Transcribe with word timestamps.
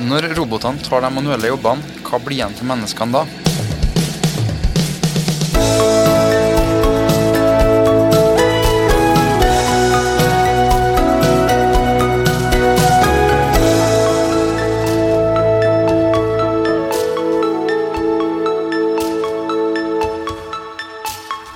Når 0.00 0.30
robotene 0.32 0.80
tar 0.80 1.02
de 1.04 1.10
manuelle 1.12 1.50
jobbene, 1.50 1.84
hva 2.06 2.18
blir 2.24 2.38
igjen 2.38 2.54
til 2.56 2.64
menneskene 2.70 3.12
da? 3.12 3.24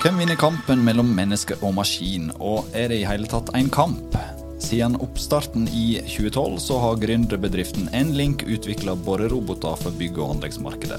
Hvem 0.05 0.21
vinner 0.21 0.37
kampen 0.37 0.85
mellom 0.85 1.09
menneske 1.17 1.57
og 1.65 1.73
maskin, 1.81 2.29
og 2.37 2.69
er 2.77 2.93
det 2.93 3.01
i 3.01 3.09
hele 3.09 3.25
tatt 3.25 3.49
en 3.57 3.73
kamp? 3.73 4.13
Siden 4.65 4.95
oppstarten 4.95 5.67
i 5.67 6.01
2012 6.01 6.57
så 6.57 6.79
har 6.79 6.95
gründerbedriften 6.95 7.89
Nlink 7.93 8.43
utvikla 8.43 8.95
boreroboter 8.95 9.75
for 9.77 9.93
bygg- 9.93 10.17
og 10.17 10.31
anleggsmarkedet. 10.35 10.97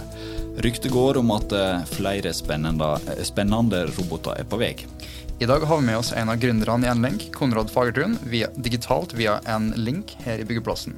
Ryktet 0.63 0.95
går 0.95 1.19
om 1.19 1.33
at 1.35 1.51
eh, 1.53 1.83
flere 1.91 2.31
spennende, 2.31 2.93
eh, 3.11 3.25
spennende 3.27 3.83
roboter 3.91 4.39
er 4.39 4.47
på 4.47 4.61
vei. 4.63 4.71
I 5.43 5.51
dag 5.51 5.67
har 5.67 5.83
vi 5.83 5.89
med 5.89 5.99
oss 5.99 6.13
en 6.15 6.31
av 6.31 6.39
gründerne 6.39 6.87
i 6.87 6.95
Nlink, 6.95 7.27
Konrad 7.35 7.73
Fagertun, 7.75 8.15
via, 8.31 8.53
digitalt 8.55 9.17
via 9.19 9.41
Nlink 9.59 9.83
link 9.83 10.17
her 10.23 10.39
i 10.39 10.47
byggeplassen. 10.47 10.95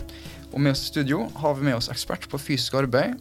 Og 0.53 0.61
med 0.61 0.77
oss 0.77 0.85
i 0.85 0.93
studio 0.93 1.25
har 1.41 1.57
vi 1.57 1.71
med 1.71 1.81
oss 1.81 1.89
ekspert 1.89 2.29
på 2.29 2.43
fysisk 2.51 2.77
arbeid, 2.83 3.17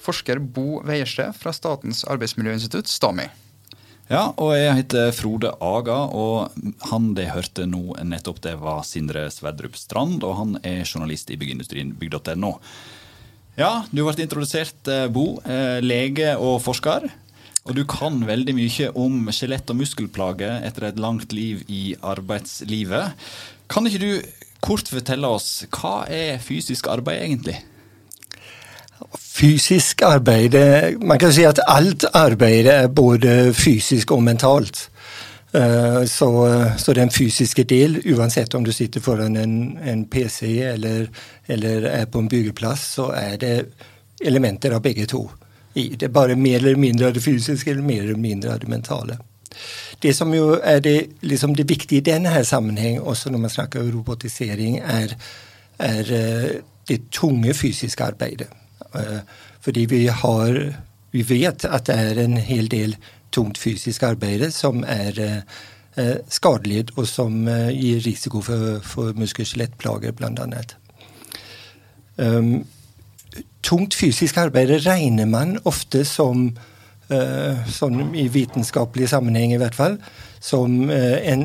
forsker 0.00 0.40
Bo 0.40 0.80
Veiersted 0.88 1.36
fra 1.36 1.52
Statens 1.52 2.06
arbeidsmiljøinstitutt, 2.08 2.88
STAMI. 2.88 3.28
Ja, 4.06 4.28
og 4.38 4.52
jeg 4.54 4.74
heter 4.78 5.08
Frode 5.10 5.50
Aga, 5.58 5.96
og 6.14 6.52
han 6.92 7.08
det 7.18 7.32
hørte 7.34 7.64
nå 7.66 7.96
nettopp, 8.06 8.38
det 8.44 8.52
var 8.60 8.84
Sindre 8.86 9.24
Sverdrup 9.34 9.74
Strand, 9.74 10.22
og 10.22 10.36
han 10.38 10.52
er 10.62 10.84
journalist 10.84 11.32
i 11.34 11.38
byggeindustrien 11.40 11.90
bygg.no. 11.98 12.52
Ja, 13.58 13.70
du 13.90 14.04
ble 14.04 14.22
introdusert, 14.22 14.78
eh, 14.86 15.08
Bo, 15.10 15.40
eh, 15.42 15.80
lege 15.82 16.36
og 16.38 16.60
forsker. 16.62 17.08
Og 17.66 17.74
du 17.74 17.82
kan 17.88 18.20
veldig 18.22 18.54
mye 18.54 18.90
om 18.94 19.26
skjelett- 19.34 19.70
og 19.74 19.80
muskelplager 19.80 20.62
etter 20.62 20.86
et 20.86 21.00
langt 21.02 21.32
liv 21.32 21.64
i 21.66 21.96
arbeidslivet. 21.98 23.14
Kan 23.66 23.90
ikke 23.90 24.04
du 24.04 24.22
kort 24.62 24.86
fortelle 24.86 25.26
oss 25.26 25.64
hva 25.74 26.06
er 26.06 26.38
fysisk 26.38 26.86
arbeid 26.86 27.24
egentlig? 27.24 27.58
Fysisk 29.36 30.00
arbeid 30.02 30.54
Man 31.04 31.18
kan 31.20 31.32
si 31.32 31.44
at 31.44 31.60
alt 31.68 32.06
arbeid 32.14 32.66
er 32.72 32.86
både 32.88 33.52
fysisk 33.54 34.10
og 34.16 34.22
mentalt. 34.22 34.88
Eh, 35.54 36.04
Så, 36.06 36.28
så 36.78 36.92
den 36.92 37.10
fysiske 37.10 37.64
del, 37.64 38.00
uansett 38.16 38.54
om 38.54 38.64
du 38.64 38.72
sitter 38.72 39.00
foran 39.00 39.36
en, 39.36 39.78
en 39.78 40.04
PC 40.04 40.62
eller, 40.62 41.06
eller 41.48 41.82
er 41.82 42.06
på 42.06 42.18
en 42.18 42.28
byggeplass, 42.28 42.80
så 42.80 43.10
er 43.12 43.36
det 43.36 43.66
elementer 44.20 44.72
av 44.72 44.82
begge 44.82 45.06
to. 45.06 45.30
i. 45.74 45.88
Det 45.88 46.02
er 46.02 46.12
bare 46.12 46.36
mer 46.36 46.56
eller 46.56 46.76
mindre 46.76 47.06
av 47.06 47.14
det 47.14 47.22
fysiske 47.22 47.70
eller 47.70 47.82
mer 47.82 48.02
eller 48.02 48.16
mindre 48.16 48.52
av 48.52 48.60
det 48.60 48.68
mentale. 48.68 49.18
Det 50.02 50.14
som 50.16 50.34
jo 50.34 50.60
er 50.64 50.80
det, 50.80 51.06
liksom 51.20 51.54
det 51.54 51.68
viktige 51.68 51.98
i 51.98 52.04
denne 52.04 52.44
sammenheng, 52.44 53.00
også 53.00 53.30
når 53.30 53.38
man 53.38 53.50
snakker 53.50 53.80
om 53.80 53.90
robotisering, 53.92 54.78
er, 54.78 55.16
er 55.78 56.12
eh, 56.12 56.50
det 56.88 57.00
tunge 57.10 57.54
fysiske 57.54 58.04
arbeidet. 58.04 58.48
Eh, 58.96 59.20
Fordi 59.60 59.86
vi 59.86 60.06
har 60.06 60.74
Vi 61.12 61.22
vet 61.22 61.64
at 61.64 61.86
det 61.86 61.94
er 61.94 62.18
en 62.20 62.36
hel 62.36 62.68
del 62.68 62.96
tungt 63.32 63.58
fysisk 63.58 64.02
arbeid 64.02 64.52
som 64.52 64.82
er 64.84 65.16
eh, 65.20 65.40
eh, 65.96 66.16
skadelig, 66.28 66.90
og 66.96 67.06
som 67.08 67.46
gir 67.72 68.02
risiko 68.04 68.42
for, 68.44 68.80
for 68.84 69.16
muskel- 69.16 69.46
og 69.46 69.48
skjelettplager, 69.48 70.12
bl.a. 70.12 70.60
Um, 72.18 72.66
tungt 73.62 73.94
fysisk 73.94 74.36
arbeid 74.36 74.74
regner 74.84 75.26
man 75.26 75.56
ofte 75.64 76.04
som 76.04 76.50
sånn 77.06 78.16
i 78.18 78.26
vitenskapelig 78.28 79.08
sammenheng 79.12 79.52
i 79.54 79.60
hvert 79.62 79.76
fall, 79.78 79.96
som 80.42 80.90
en 80.90 81.44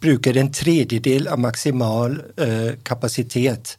bruker 0.00 0.36
en 0.36 0.52
tredjedel 0.52 1.28
av 1.28 1.40
maksimal 1.40 2.16
eh, 2.40 2.72
kapasitet 2.86 3.76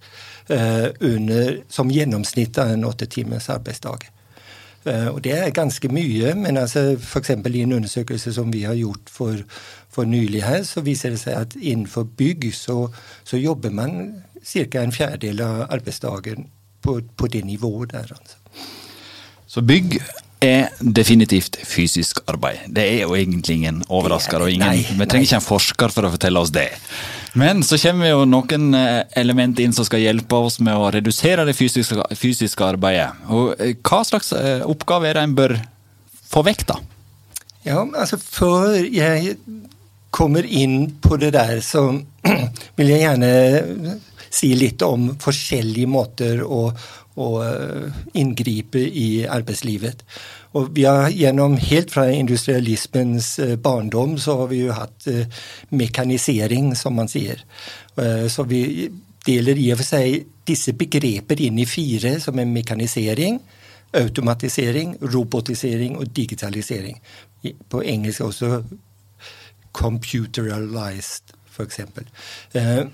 under, 0.51 1.61
som 1.71 1.91
gjennomsnitt 1.91 2.57
av 2.59 2.73
en 2.73 2.83
åtte 2.85 3.05
timers 3.07 3.49
arbeidsdag. 3.49 4.09
Eh, 4.83 5.07
og 5.07 5.21
det 5.21 5.33
er 5.37 5.53
ganske 5.53 5.89
mye, 5.93 6.33
men 6.35 6.57
altså 6.57 6.95
f.eks. 6.95 7.29
i 7.29 7.61
en 7.61 7.75
undersøkelse 7.77 8.33
som 8.33 8.49
vi 8.53 8.63
har 8.65 8.73
gjort 8.79 9.11
for, 9.13 9.43
for 9.89 10.09
nylig 10.09 10.41
her, 10.43 10.63
så 10.65 10.81
viser 10.81 11.13
det 11.13 11.21
seg 11.21 11.37
at 11.37 11.55
innenfor 11.59 12.07
bygg 12.17 12.49
så, 12.55 12.87
så 13.23 13.37
jobber 13.37 13.69
man 13.69 14.23
ca. 14.41 14.81
en 14.81 14.95
fjerdedel 14.95 15.43
av 15.45 15.67
arbeidsdagen 15.69 16.49
på, 16.81 17.01
på 17.17 17.27
det 17.27 17.43
nivået 17.45 17.93
der. 17.93 18.09
altså. 18.09 18.37
Så 19.47 19.61
bygg 19.61 19.99
er 20.41 20.71
definitivt 20.81 21.59
fysisk 21.69 22.23
arbeid. 22.31 22.63
Det 22.73 22.83
er 22.83 23.03
jo 23.03 23.15
egentlig 23.15 23.59
ingen 23.59 23.83
overrasker. 23.89 24.41
og 24.41 24.49
ingen, 24.49 24.83
Vi 24.97 25.05
trenger 25.05 25.27
ikke 25.27 25.39
en 25.39 25.45
forsker 25.45 25.93
for 25.93 26.07
å 26.07 26.11
fortelle 26.15 26.39
oss 26.41 26.53
det. 26.55 26.69
Men 27.33 27.63
så 27.63 27.77
kommer 27.79 28.09
jo 28.09 28.25
noen 28.25 28.73
element 29.15 29.59
inn 29.59 29.73
som 29.73 29.85
skal 29.87 30.03
hjelpe 30.03 30.35
oss 30.35 30.59
med 30.59 30.75
å 30.75 30.89
redusere 30.91 31.45
det 31.47 31.55
fysiske, 31.55 32.03
fysiske 32.17 32.65
arbeidet. 32.65 33.11
Og 33.29 33.53
eh, 33.59 33.75
Hva 33.79 34.01
slags 34.07 34.33
eh, 34.35 34.65
oppgave 34.67 35.07
er 35.07 35.19
det 35.19 35.27
en 35.27 35.37
bør 35.37 35.55
få 36.31 36.43
vekk, 36.47 36.65
da? 36.73 36.79
Ja, 37.63 37.83
altså 37.85 38.17
Før 38.17 38.81
jeg 38.81 39.37
kommer 40.11 40.43
inn 40.43 40.89
på 41.01 41.15
det 41.21 41.31
der, 41.37 41.61
så 41.63 41.85
vil 42.77 42.91
jeg 42.91 43.05
gjerne 43.05 43.99
si 44.31 44.53
litt 44.55 44.81
om 44.83 45.11
forskjellige 45.19 45.91
måter 45.91 46.41
å, 46.43 46.69
å 47.19 47.29
eh, 47.43 48.01
inngripe 48.19 48.79
i 48.79 49.25
arbeidslivet. 49.27 50.03
Og 50.55 50.71
vi 50.75 50.85
har 50.87 51.11
gjennom 51.11 51.57
Helt 51.61 51.91
fra 51.91 52.07
industrialismens 52.11 53.33
eh, 53.39 53.55
barndom 53.59 54.17
så 54.19 54.37
har 54.41 54.51
vi 54.51 54.61
jo 54.63 54.75
hatt 54.75 55.07
eh, 55.11 55.41
mekanisering, 55.69 56.73
som 56.75 56.95
man 56.95 57.11
sier. 57.11 57.43
Så 58.31 58.45
vi 58.47 58.87
deler 59.27 59.57
i 59.59 59.67
og 59.73 59.81
for 59.81 59.85
seg 59.85 60.29
disse 60.47 60.71
begreper 60.79 61.41
inn 61.43 61.59
i 61.59 61.67
fire, 61.67 62.13
som 62.23 62.39
er 62.39 62.47
mekanisering, 62.47 63.35
automatisering, 63.99 64.95
robotisering 65.03 65.97
og 65.99 66.07
digitalisering. 66.15 66.95
På 67.69 67.83
engelsk 67.83 68.23
også 68.23 68.61
computeralized, 69.75 71.35
f.eks. 71.51 71.81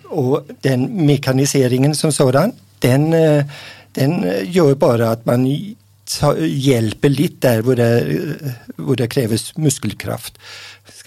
Og 0.09 0.49
den 0.65 0.89
mekaniseringen 1.05 1.95
som 1.95 2.11
sådan, 2.11 2.55
den, 2.81 3.13
den 3.97 4.23
eh, 4.23 4.45
gjør 4.53 4.77
bare 4.79 5.11
at 5.17 5.27
man 5.27 5.45
hjelper 6.07 7.11
litt 7.11 7.41
der 7.43 7.61
hvor 7.65 7.75
det, 7.75 7.91
hvor 8.77 8.95
det 8.95 9.09
kreves 9.11 9.51
muskelkraft. 9.59 10.37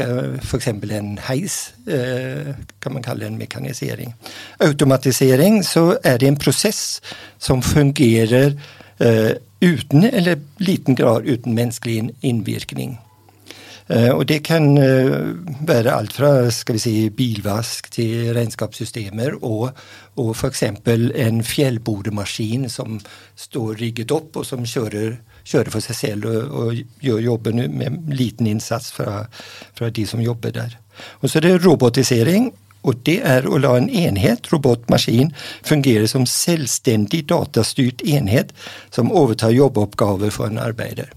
F.eks. 0.00 0.66
en 0.68 1.18
heis 1.26 1.56
eh, 1.88 2.52
kan 2.80 2.94
man 2.94 3.04
kalle 3.04 3.26
en 3.26 3.38
mekanisering. 3.40 4.14
Automatisering 4.60 5.62
så 5.64 5.98
er 6.04 6.20
det 6.20 6.28
en 6.28 6.40
prosess 6.40 7.00
som 7.38 7.62
fungerer 7.64 8.54
eh, 9.00 9.32
uten, 9.60 10.04
eller 10.04 10.40
liten 10.58 10.96
grad 10.96 11.28
uten 11.28 11.56
menneskelig 11.56 12.10
innvirkning. 12.20 12.98
Eh, 13.90 14.10
Og 14.14 14.26
det 14.28 14.42
kan 14.46 14.78
eh, 14.78 15.34
være 15.66 15.94
alt 15.94 16.14
fra 16.14 16.50
skal 16.54 16.76
vi 16.78 16.82
si, 16.82 16.94
bilvask 17.10 17.90
til 17.90 18.30
regnskapssystemer 18.36 19.40
og, 19.40 19.72
og 20.16 20.30
f.eks. 20.36 20.62
en 20.62 21.42
fjellbordemaskin 21.42 22.68
som 22.70 23.00
står 23.34 23.80
rigget 23.82 24.14
opp, 24.14 24.36
og 24.36 24.46
som 24.46 24.62
kjører, 24.62 25.18
kjører 25.42 25.74
for 25.74 25.82
seg 25.82 25.98
selv 25.98 26.30
og, 26.30 26.54
og 26.54 27.02
gjør 27.02 27.26
jobben 27.32 27.64
med 27.74 28.14
liten 28.14 28.46
innsats 28.46 28.92
fra, 28.94 29.24
fra 29.74 29.90
de 29.90 30.06
som 30.06 30.22
jobber 30.22 30.54
der. 30.54 30.78
Og 31.20 31.30
så 31.30 31.40
er 31.40 31.48
det 31.48 31.64
robotisering. 31.64 32.52
Og 32.80 33.02
det 33.04 33.18
er 33.28 33.44
å 33.44 33.58
la 33.60 33.74
en 33.76 33.90
enhet, 33.92 34.46
robotmaskin, 34.48 35.34
fungere 35.68 36.06
som 36.08 36.24
selvstendig 36.24 37.26
datastyrt 37.28 38.00
enhet 38.08 38.54
som 38.88 39.12
overtar 39.12 39.52
jobboppgaver 39.52 40.32
for 40.32 40.48
en 40.48 40.62
arbeider. 40.62 41.10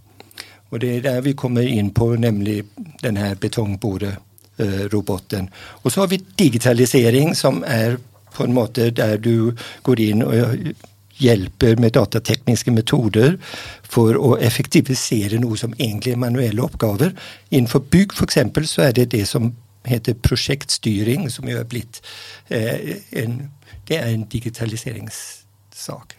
Og 0.73 0.81
det 0.81 0.97
er 0.97 1.01
der 1.05 1.21
vi 1.21 1.33
kommer 1.37 1.61
inn 1.61 1.93
på 1.93 2.15
nemlig 2.17 2.63
denne 3.03 3.35
betongboreroboten. 3.39 5.49
Og 5.83 5.91
så 5.91 6.01
har 6.01 6.07
vi 6.09 6.25
digitalisering, 6.39 7.35
som 7.37 7.63
er 7.67 7.97
på 8.33 8.43
en 8.47 8.53
måte 8.57 8.89
der 8.89 9.17
du 9.21 9.53
går 9.85 9.99
inn 10.01 10.23
og 10.25 10.73
hjelper 11.21 11.77
med 11.77 11.93
datatekniske 11.93 12.73
metoder 12.73 13.37
for 13.85 14.17
å 14.17 14.33
effektivisere 14.41 15.37
noe 15.41 15.57
som 15.59 15.75
egentlig 15.77 16.15
er 16.15 16.23
manuelle 16.23 16.63
oppgaver. 16.65 17.13
Innenfor 17.51 17.85
bygg 17.93 18.15
f.eks. 18.17 18.37
så 18.71 18.87
er 18.87 18.97
det 18.97 19.11
det 19.13 19.27
som 19.29 19.51
heter 19.85 20.17
prosjektstyring, 20.25 21.29
som 21.31 21.47
jo 21.49 21.59
er 21.59 21.69
blitt 21.69 22.01
eh, 22.49 23.03
en, 23.11 23.51
Det 23.87 23.97
er 23.99 24.13
en 24.13 24.23
digitaliseringssak. 24.31 26.15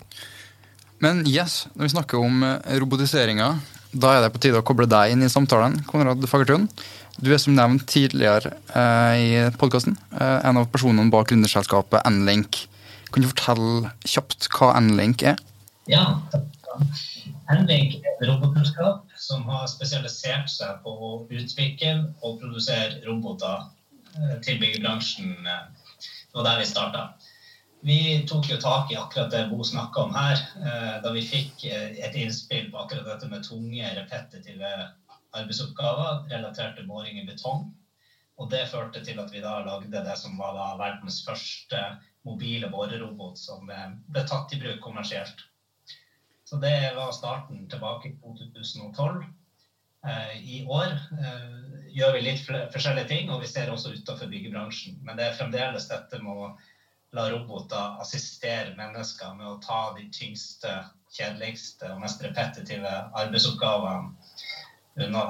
Men 1.00 1.24
yes, 1.26 1.66
når 1.74 1.86
vi 1.86 1.94
snakker 1.94 2.20
om 2.20 2.42
eh, 2.44 2.74
robotiseringa, 2.80 3.54
da 3.94 4.16
er 4.16 4.24
det 4.24 4.32
på 4.34 4.42
tide 4.42 4.60
å 4.60 4.66
koble 4.66 4.86
deg 4.90 5.14
inn 5.14 5.24
i 5.24 5.30
samtalen. 5.30 5.78
Konrad 5.88 6.24
Fagertun. 6.30 6.66
Du 7.22 7.30
er 7.32 7.38
som 7.38 7.54
nevnt 7.54 7.86
tidligere 7.90 8.56
eh, 8.74 9.14
i 9.22 9.28
podkasten 9.58 9.94
eh, 10.18 10.38
en 10.48 10.58
av 10.58 10.66
personene 10.72 11.12
bak 11.12 11.30
gründerselskapet 11.30 12.02
Nlink. 12.10 12.64
Kan 13.14 13.22
du 13.22 13.30
fortelle 13.30 13.92
kjapt 14.02 14.48
hva 14.56 14.72
N-Link 14.80 15.22
er? 15.22 15.38
Ja. 15.86 16.02
N-Link 17.54 18.00
er 18.00 18.16
et 18.16 18.24
robotselskap 18.26 19.14
som 19.20 19.44
har 19.46 19.68
spesialisert 19.70 20.50
seg 20.50 20.80
på 20.82 20.90
å 20.90 21.12
utvikle 21.30 21.94
og 22.24 22.40
produsere 22.42 22.98
roboter 23.06 23.68
eh, 24.18 24.34
til 24.42 24.58
byggebransjen. 24.58 25.36
Det 25.46 26.34
var 26.34 26.50
der 26.50 26.64
vi 26.64 26.66
starta. 26.72 27.06
Vi 27.84 28.24
tok 28.28 28.48
jo 28.48 28.56
tak 28.56 28.92
i 28.92 28.96
akkurat 28.96 29.30
det 29.30 29.42
Bo 29.50 29.64
snakka 29.64 30.06
om 30.06 30.14
her, 30.16 30.38
eh, 30.56 30.94
da 31.04 31.10
vi 31.12 31.20
fikk 31.20 31.66
et 31.68 32.14
innspill 32.16 32.70
på 32.72 32.80
akkurat 32.80 33.04
dette 33.10 33.28
med 33.28 33.44
tunge, 33.44 33.90
repetitive 33.98 34.70
arbeidsoppgaver 35.36 36.24
relatert 36.30 36.78
til 36.78 36.88
boring 36.88 37.20
i 37.20 37.26
betong. 37.28 37.66
Og 38.40 38.48
det 38.50 38.64
førte 38.70 39.04
til 39.04 39.20
at 39.20 39.30
vi 39.32 39.42
da 39.44 39.58
lagde 39.66 40.00
det 40.06 40.16
som 40.16 40.38
var 40.40 40.56
da 40.56 40.70
verdens 40.80 41.20
første 41.26 41.82
mobile 42.24 42.70
borerobot 42.72 43.38
som 43.38 43.68
ble 43.68 44.24
tatt 44.26 44.56
i 44.56 44.60
bruk 44.62 44.80
kommersielt. 44.82 45.44
Så 46.44 46.56
det 46.62 46.94
var 46.96 47.12
starten 47.12 47.66
tilbake 47.68 48.08
i 48.08 48.16
2012. 48.22 49.24
Eh, 50.08 50.34
I 50.40 50.64
år 50.66 50.92
eh, 51.20 51.60
gjør 51.96 52.16
vi 52.16 52.24
litt 52.24 52.44
forskjellige 52.48 53.08
ting, 53.12 53.30
og 53.30 53.44
vi 53.44 53.48
ser 53.48 53.72
også 53.72 53.94
utenfor 53.94 54.32
byggebransjen. 54.32 54.98
Men 55.04 55.20
det 55.20 55.28
er 55.28 55.38
fremdeles 55.38 55.88
dette 55.92 56.20
med 56.24 56.32
å 56.32 56.50
la 57.14 57.28
roboter 57.30 58.00
assistere 58.02 58.74
mennesker 58.76 59.34
med 59.38 59.46
å 59.46 59.58
ta 59.62 59.80
de 59.96 60.08
tyngste, 60.12 60.70
kjedeligste 61.14 61.92
og 61.94 62.00
mest 62.02 62.22
repetitive 62.26 62.90
arbeidsoppgavene 63.14 65.06
unna. 65.06 65.24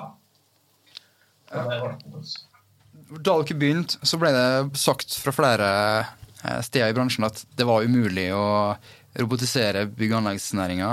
Da 1.51 3.37
dere 3.37 3.57
begynte, 3.61 4.01
så 4.03 4.19
ble 4.21 4.33
det 4.35 4.81
sagt 4.81 5.17
fra 5.21 5.35
flere 5.35 5.71
eh, 6.01 6.61
steder 6.65 6.93
i 6.93 6.97
bransjen 6.97 7.29
at 7.29 7.45
det 7.59 7.67
var 7.69 7.85
umulig 7.85 8.31
å 8.35 8.47
robotisere 9.21 9.85
bygg- 9.93 10.15
og 10.15 10.23
anleggsnæringa. 10.23 10.93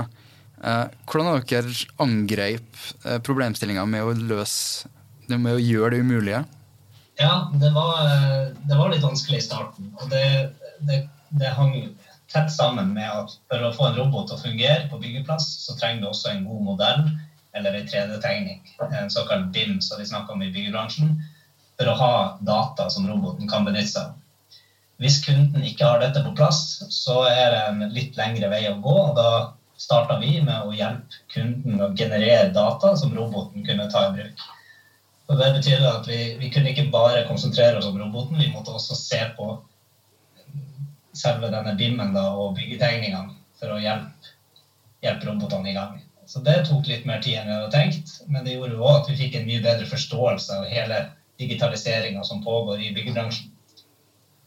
Eh, 0.62 0.86
hvordan 1.08 1.30
har 1.30 1.46
dere 1.48 1.76
angrep 2.04 2.82
eh, 3.06 3.18
problemstillinga 3.24 3.86
med 3.88 4.04
å 4.04 4.16
løse 4.34 4.92
det 5.28 5.40
med 5.40 5.56
å 5.56 5.62
gjøre 5.62 5.96
det 5.96 6.04
umulige? 6.04 6.44
Ja, 7.20 7.48
det 7.54 7.70
var, 7.74 7.96
det 8.66 8.76
var 8.76 8.92
litt 8.92 9.04
vanskelig 9.04 9.40
i 9.40 9.44
starten. 9.44 9.90
Og 10.00 10.08
det, 10.10 10.22
det, 10.88 11.02
det 11.28 11.52
hang 11.56 11.74
tett 12.32 12.52
sammen 12.52 12.94
med 12.96 13.10
at 13.10 13.34
for 13.50 13.66
å 13.66 13.72
få 13.76 13.88
en 13.88 13.98
robot 13.98 14.30
til 14.30 14.38
å 14.38 14.44
fungere 14.46 14.88
på 14.90 15.00
byggeplass, 15.02 15.48
så 15.66 15.76
trenger 15.76 16.02
du 16.02 16.08
også 16.10 16.32
en 16.32 16.46
god 16.46 16.64
modell 16.70 17.04
eller 17.56 17.76
en 17.76 17.88
3D-tegning. 17.88 18.62
En 18.88 19.10
såkalt 19.12 19.50
BIM, 19.52 19.80
som 19.84 20.00
vi 20.00 20.08
snakker 20.08 20.34
om 20.34 20.42
i 20.42 20.50
byggebransjen 20.52 21.18
for 21.76 21.90
å 21.90 21.96
ha 21.98 22.14
data 22.40 22.88
som 22.90 23.08
roboten 23.08 23.48
kan 23.50 23.66
benytte 23.68 23.92
seg 23.92 24.06
av. 24.06 24.18
Hvis 25.02 25.18
kunden 25.24 25.64
ikke 25.66 25.88
har 25.88 26.00
dette 26.00 26.22
på 26.22 26.34
plass, 26.38 26.78
så 26.94 27.24
er 27.26 27.50
det 27.50 27.60
en 27.66 27.84
litt 27.90 28.16
lengre 28.16 28.48
vei 28.52 28.62
å 28.70 28.78
gå. 28.80 28.96
og 29.10 29.16
Da 29.18 29.30
starta 29.80 30.18
vi 30.20 30.36
med 30.44 30.62
å 30.62 30.74
hjelpe 30.76 31.24
kunden 31.32 31.80
å 31.82 31.90
generere 31.98 32.52
data 32.54 32.94
som 32.96 33.14
roboten 33.16 33.66
kunne 33.66 33.88
ta 33.90 34.06
i 34.08 34.12
bruk. 34.14 34.44
Og 35.30 35.38
det 35.40 35.48
betyr 35.56 35.84
at 35.88 36.06
vi, 36.06 36.20
vi 36.38 36.50
kunne 36.52 36.70
ikke 36.70 36.90
bare 36.92 37.26
konsentrere 37.26 37.80
oss 37.80 37.88
om 37.88 37.98
roboten, 37.98 38.38
vi 38.38 38.52
måtte 38.52 38.74
også 38.76 38.96
se 38.98 39.20
på 39.36 39.56
selve 41.16 41.50
denne 41.52 41.74
BIM-en 41.78 42.16
og 42.16 42.56
byggetegningene 42.56 43.36
for 43.60 43.74
å 43.74 43.80
hjelpe, 43.80 44.32
hjelpe 45.04 45.28
robotene 45.28 45.70
i 45.70 45.76
gang. 45.76 46.00
Så 46.26 46.40
det 46.46 46.62
tok 46.68 46.86
litt 46.86 47.06
mer 47.08 47.22
tid 47.22 47.40
enn 47.40 47.48
vi 47.50 47.56
hadde 47.56 47.72
tenkt, 47.74 48.12
men 48.30 48.44
det 48.46 48.54
gjorde 48.56 48.78
òg 48.78 49.00
at 49.00 49.10
vi 49.10 49.18
fikk 49.18 49.38
en 49.38 49.48
mye 49.48 49.62
bedre 49.64 49.88
forståelse 49.90 50.60
av 50.60 50.68
hele 50.70 51.00
digitaliseringa 51.42 52.22
som 52.24 52.44
pågår 52.44 52.80
i 52.80 52.92
byggebransjen. 52.94 53.50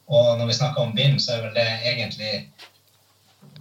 Og 0.05 0.37
når 0.39 0.49
vi 0.51 0.57
snakker 0.59 0.85
om 0.85 0.95
BIM, 0.95 1.19
så 1.19 1.35
er 1.35 1.43
vel 1.47 1.57
det 1.57 1.67
egentlig 1.91 2.31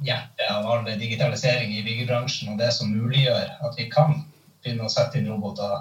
hjertet 0.05 0.47
av 0.51 0.67
all 0.69 0.85
digitalisering 0.87 1.73
i 1.73 1.83
byggebransjen, 1.87 2.53
og 2.53 2.61
det 2.61 2.71
som 2.77 2.93
muliggjør 2.93 3.57
at 3.65 3.79
vi 3.79 3.89
kan 3.93 4.23
begynne 4.63 4.87
å 4.87 4.93
sette 4.93 5.19
inn 5.21 5.29
roboter 5.31 5.75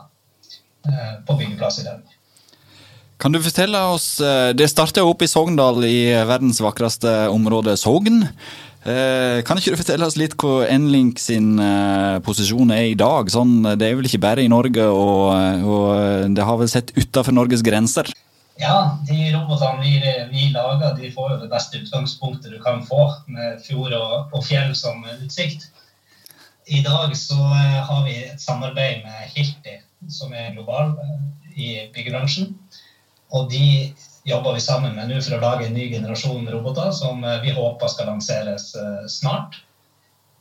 eh, 0.90 1.16
på 1.28 1.38
byggeplass 1.40 1.82
i 1.84 1.88
dag. 1.88 2.04
Kan 3.24 3.32
du 3.32 3.40
fortelle 3.40 3.80
oss, 3.88 4.20
eh, 4.20 4.52
Det 4.52 4.68
starta 4.68 5.04
opp 5.08 5.22
i 5.24 5.30
Sogndal, 5.32 5.86
i 5.88 6.12
verdens 6.28 6.60
vakreste 6.60 7.30
område, 7.32 7.78
Sogn. 7.80 8.28
Eh, 8.84 9.40
kan 9.48 9.56
ikke 9.56 9.72
du 9.72 9.80
fortelle 9.80 10.04
oss 10.06 10.18
litt 10.20 10.36
hvor 10.36 10.66
Enlink 10.68 11.20
sin 11.24 11.58
eh, 11.58 12.20
posisjon 12.20 12.74
er 12.76 12.90
i 12.90 13.00
dag? 13.00 13.32
Sånn, 13.32 13.64
det 13.80 13.88
er 13.88 13.96
vel 13.96 14.10
ikke 14.12 14.20
bare 14.20 14.44
i 14.44 14.52
Norge, 14.52 14.90
og, 14.92 15.32
og 15.64 16.36
det 16.36 16.44
har 16.44 16.60
vel 16.60 16.68
sett 16.68 16.92
utenfor 17.00 17.32
Norges 17.32 17.64
grenser? 17.64 18.12
Ja, 18.60 19.00
de 19.08 19.32
robotene 19.32 19.80
vi, 19.80 19.96
vi, 20.34 20.52
lager, 20.52 20.92
de 21.00 21.16
får 21.16 21.32
jo 21.32 21.42
det 21.46 21.52
beste 21.56 21.80
utgangspunktet 21.80 22.52
du 22.52 22.60
kan 22.60 22.84
få, 22.84 23.08
med 23.32 23.64
fjord 23.64 23.96
og, 24.04 24.36
og 24.36 24.44
fjell 24.44 24.76
som 24.76 25.00
utsikt. 25.16 25.70
I 26.68 26.84
dag 26.84 27.16
så 27.16 27.40
eh, 27.40 27.80
har 27.88 28.04
vi 28.04 28.20
et 28.28 28.44
samarbeid 28.44 29.08
med 29.08 29.32
Hilti, 29.32 29.80
som 30.12 30.36
er 30.36 30.52
global 30.58 30.98
i 31.56 31.88
byggebransjen. 31.96 32.52
Og 33.34 33.50
de 33.52 33.94
jobber 34.24 34.54
vi 34.54 34.64
sammen 34.64 34.96
med 34.96 35.10
nå 35.10 35.20
for 35.22 35.38
å 35.38 35.44
lage 35.44 35.68
en 35.68 35.76
ny 35.76 35.90
generasjon 35.92 36.48
roboter 36.54 36.92
som 36.96 37.24
eh, 37.26 37.42
vi 37.44 37.54
håper 37.56 37.92
skal 37.92 38.12
lanseres 38.14 38.72
eh, 38.80 39.06
snart. 39.12 39.60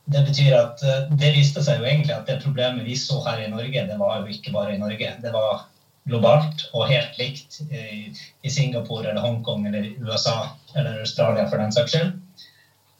Det 0.05 0.23
betyr 0.27 0.55
at 0.57 0.83
eh, 0.87 1.05
det 1.11 1.33
viste 1.35 1.63
seg 1.65 1.81
jo 1.81 1.89
egentlig 1.89 2.15
at 2.15 2.29
det 2.29 2.41
problemet 2.43 2.87
vi 2.87 2.97
så 2.99 3.19
her 3.27 3.43
i 3.43 3.51
Norge, 3.51 3.87
det 3.89 3.99
var 3.99 4.21
jo 4.21 4.31
ikke 4.31 4.53
bare 4.55 4.75
i 4.75 4.81
Norge. 4.81 5.15
Det 5.23 5.33
var 5.35 5.65
globalt 6.07 6.65
og 6.75 6.89
helt 6.89 7.15
likt 7.15 7.61
i 7.71 8.49
Singapore 8.51 9.07
eller 9.07 9.23
Hongkong 9.23 9.69
eller 9.69 9.85
USA 10.03 10.49
eller 10.75 10.97
Australia 10.99 11.45
for 11.47 11.63
den 11.63 11.71
saks 11.71 11.95
skyld. 11.95 12.17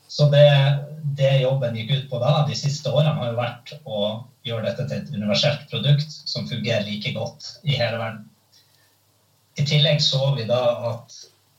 Så 0.08 0.30
det, 0.32 0.46
det, 1.20 1.42
jobben 1.42 1.76
gikk 1.76 1.92
ut 1.92 2.06
på 2.12 2.22
da, 2.22 2.46
de 2.48 2.56
siste 2.56 2.92
årene, 2.94 3.12
har 3.18 3.34
jo 3.34 3.40
vært 3.42 3.74
å 3.84 4.04
gjøre 4.48 4.70
dette 4.70 4.86
til 4.88 5.02
et 5.02 5.12
universelt 5.18 5.66
produkt 5.72 6.16
som 6.16 6.48
fungerer 6.48 6.86
like 6.88 7.12
godt 7.18 7.50
i 7.68 7.76
hele 7.76 8.00
verden. 8.00 8.24
I 9.56 9.66
tillegg 9.68 10.02
så 10.02 10.34
vi 10.38 10.48
da 10.50 10.62
at 10.90 11.14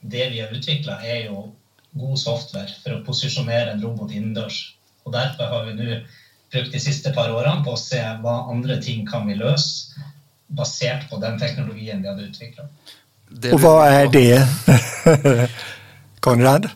det 0.05 0.29
vi 0.33 0.41
har 0.43 0.53
utvikla, 0.53 0.99
er 1.03 1.29
jo 1.29 1.47
god 1.95 2.19
software 2.19 2.73
for 2.83 2.97
å 2.97 3.05
posisjonere 3.07 3.75
en 3.75 3.83
robot 3.85 4.13
innendørs. 4.13 4.75
Og 5.05 5.15
Derfor 5.15 5.51
har 5.53 5.69
vi 5.69 5.77
nå 5.79 6.01
brukt 6.53 6.75
de 6.75 6.81
siste 6.83 7.13
par 7.15 7.33
årene 7.35 7.65
på 7.65 7.75
å 7.75 7.81
se 7.81 8.01
hva 8.23 8.35
andre 8.53 8.81
ting 8.83 9.07
kan 9.09 9.27
vi 9.29 9.39
løse, 9.39 10.03
basert 10.55 11.09
på 11.11 11.19
den 11.23 11.39
teknologien 11.41 12.03
vi 12.03 12.11
hadde 12.11 12.29
utvikla. 12.29 12.67
Og 13.55 13.63
hva 13.63 13.77
er 13.91 14.11
det, 14.13 14.43
Konrad? 16.25 16.69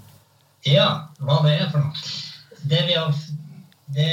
Ja, 0.66 1.10
hva 1.22 1.42
det 1.44 1.58
er 1.58 1.68
for 1.72 1.84
noe. 1.84 2.08
Det 2.68 2.80
vi 2.88 2.96
har 2.98 3.12
det, 3.94 4.08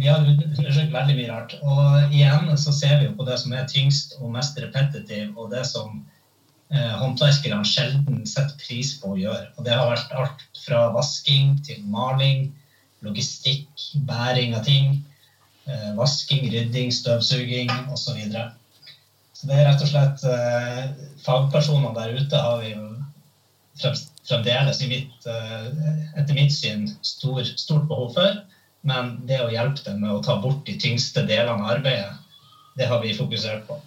vi 0.00 0.08
har 0.08 0.24
undersøkt 0.24 0.94
veldig 0.94 1.14
mye 1.14 1.30
rart. 1.30 1.54
Og 1.62 2.14
igjen 2.14 2.48
så 2.58 2.74
ser 2.74 2.98
vi 2.98 3.08
jo 3.08 3.14
på 3.18 3.26
det 3.28 3.38
som 3.42 3.54
er 3.54 3.68
tyngst 3.70 4.16
og 4.20 4.32
mest 4.34 4.58
repetitiv, 4.62 5.30
og 5.36 5.52
det 5.52 5.62
som 5.68 6.00
eh, 6.74 6.94
håndverkerne 7.00 7.66
sjelden 7.68 8.24
setter 8.28 8.56
pris 8.60 8.94
på 9.00 9.14
å 9.14 9.18
gjøre. 9.20 9.50
Og 9.56 9.66
det 9.66 9.74
har 9.76 9.90
vært 9.90 10.14
alt 10.16 10.46
fra 10.64 10.86
vasking 10.94 11.56
til 11.66 11.82
maling, 11.92 12.50
logistikk, 13.06 13.68
bæring 14.08 14.56
av 14.58 14.64
ting. 14.66 15.00
Eh, 15.66 15.90
vasking, 15.98 16.46
rydding, 16.52 16.92
støvsuging 16.94 17.72
osv. 17.92 18.20
Så, 18.32 18.44
så 19.36 19.50
det 19.50 19.56
er 19.58 19.68
rett 19.70 19.82
og 19.84 19.90
slett 19.90 20.22
Fagpersonene 21.26 21.92
der 21.96 22.14
ute 22.16 22.40
har 22.40 22.62
vi 22.62 22.76
fremdeles, 24.26 24.82
eh, 24.82 26.20
etter 26.20 26.34
mitt 26.34 26.52
syn, 26.52 26.88
stor, 27.02 27.44
stort 27.44 27.88
behov 27.88 28.14
for. 28.14 28.42
Men 28.86 29.16
det 29.26 29.40
å 29.42 29.50
hjelpe 29.50 29.84
dem 29.84 30.00
med 30.00 30.12
å 30.12 30.22
ta 30.22 30.38
bort 30.40 30.64
de 30.66 30.76
tyngste 30.78 31.26
delene 31.26 31.62
av 31.62 31.78
arbeidet, 31.78 32.12
det 32.76 32.86
har 32.86 33.00
vi 33.02 33.16
fokusert 33.16 33.66
på. 33.66 33.78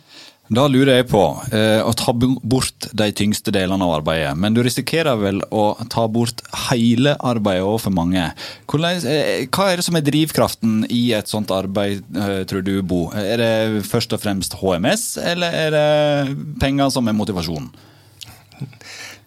Da 0.50 0.64
lurer 0.66 0.96
jeg 0.98 1.06
på 1.12 1.22
eh, 1.54 1.80
å 1.86 1.92
ta 1.94 2.10
bort 2.18 2.88
de 2.98 3.08
tyngste 3.14 3.54
delene 3.54 3.86
av 3.86 4.00
arbeidet. 4.00 4.32
Men 4.42 4.56
du 4.56 4.64
risikerer 4.66 5.20
vel 5.22 5.44
å 5.54 5.66
ta 5.94 6.08
bort 6.10 6.42
hele 6.72 7.14
arbeidet 7.22 7.68
òg 7.70 7.78
for 7.84 7.94
mange. 7.94 8.24
Hvordan, 8.70 9.04
eh, 9.06 9.44
hva 9.54 9.68
er 9.70 9.78
det 9.78 9.86
som 9.86 10.00
er 10.00 10.08
drivkraften 10.08 10.88
i 10.90 11.04
et 11.18 11.30
sånt 11.30 11.54
arbeid, 11.54 12.02
eh, 12.18 12.42
tror 12.50 12.66
du, 12.66 12.74
Bo? 12.82 13.12
Er 13.14 13.38
det 13.38 13.86
først 13.86 14.18
og 14.18 14.24
fremst 14.26 14.58
HMS, 14.58 15.06
eller 15.22 15.54
er 15.54 15.78
det 15.78 16.38
penger 16.60 16.90
som 16.98 17.08
er 17.08 17.18
motivasjonen? 17.20 17.70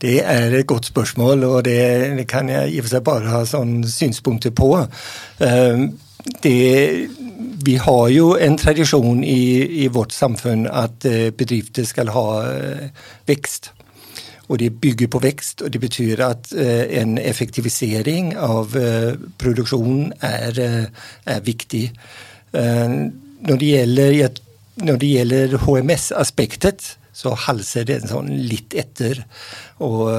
Det 0.03 0.19
er 0.27 0.53
et 0.59 0.67
godt 0.67 0.91
spørsmål, 0.91 1.45
og 1.47 1.65
det, 1.65 2.27
kan 2.27 2.51
jeg 2.51 2.73
i 2.73 2.81
og 2.81 2.89
for 2.89 2.97
seg 2.97 3.05
bare 3.07 3.31
ha 3.31 3.45
sånn 3.47 3.85
synspunkter 3.87 4.51
på. 4.51 4.75
Uh, 5.39 5.87
det, 6.43 7.09
vi 7.65 7.77
har 7.77 8.09
jo 8.09 8.33
en 8.37 8.57
tradisjon 8.59 9.25
i, 9.25 9.85
i 9.85 9.89
vårt 9.89 10.13
samfunn 10.13 10.67
at 10.67 11.05
eh, 11.07 11.31
bedrifter 11.37 11.87
skal 11.87 12.11
ha 12.15 12.27
eh, 12.49 12.89
vekst. 13.29 13.71
Og 14.49 14.59
det 14.59 14.73
bygger 14.83 15.09
på 15.13 15.21
vekst, 15.23 15.63
og 15.63 15.73
det 15.73 15.81
betyr 15.81 16.23
at 16.27 16.51
eh, 16.53 16.85
en 17.01 17.17
effektivisering 17.19 18.35
av 18.37 18.75
produksjonen 19.39 20.13
er, 20.27 20.59
er 21.25 21.45
viktig. 21.47 21.85
Når 22.53 23.61
det 23.63 23.71
gjelder, 23.71 24.43
det 24.77 25.09
gjelder 25.09 25.57
HMS-aspektet, 25.63 26.97
så 27.17 27.33
halser 27.47 27.87
den 27.89 28.05
sånn 28.09 28.29
litt 28.49 28.75
etter. 28.77 29.23
Og 29.85 30.11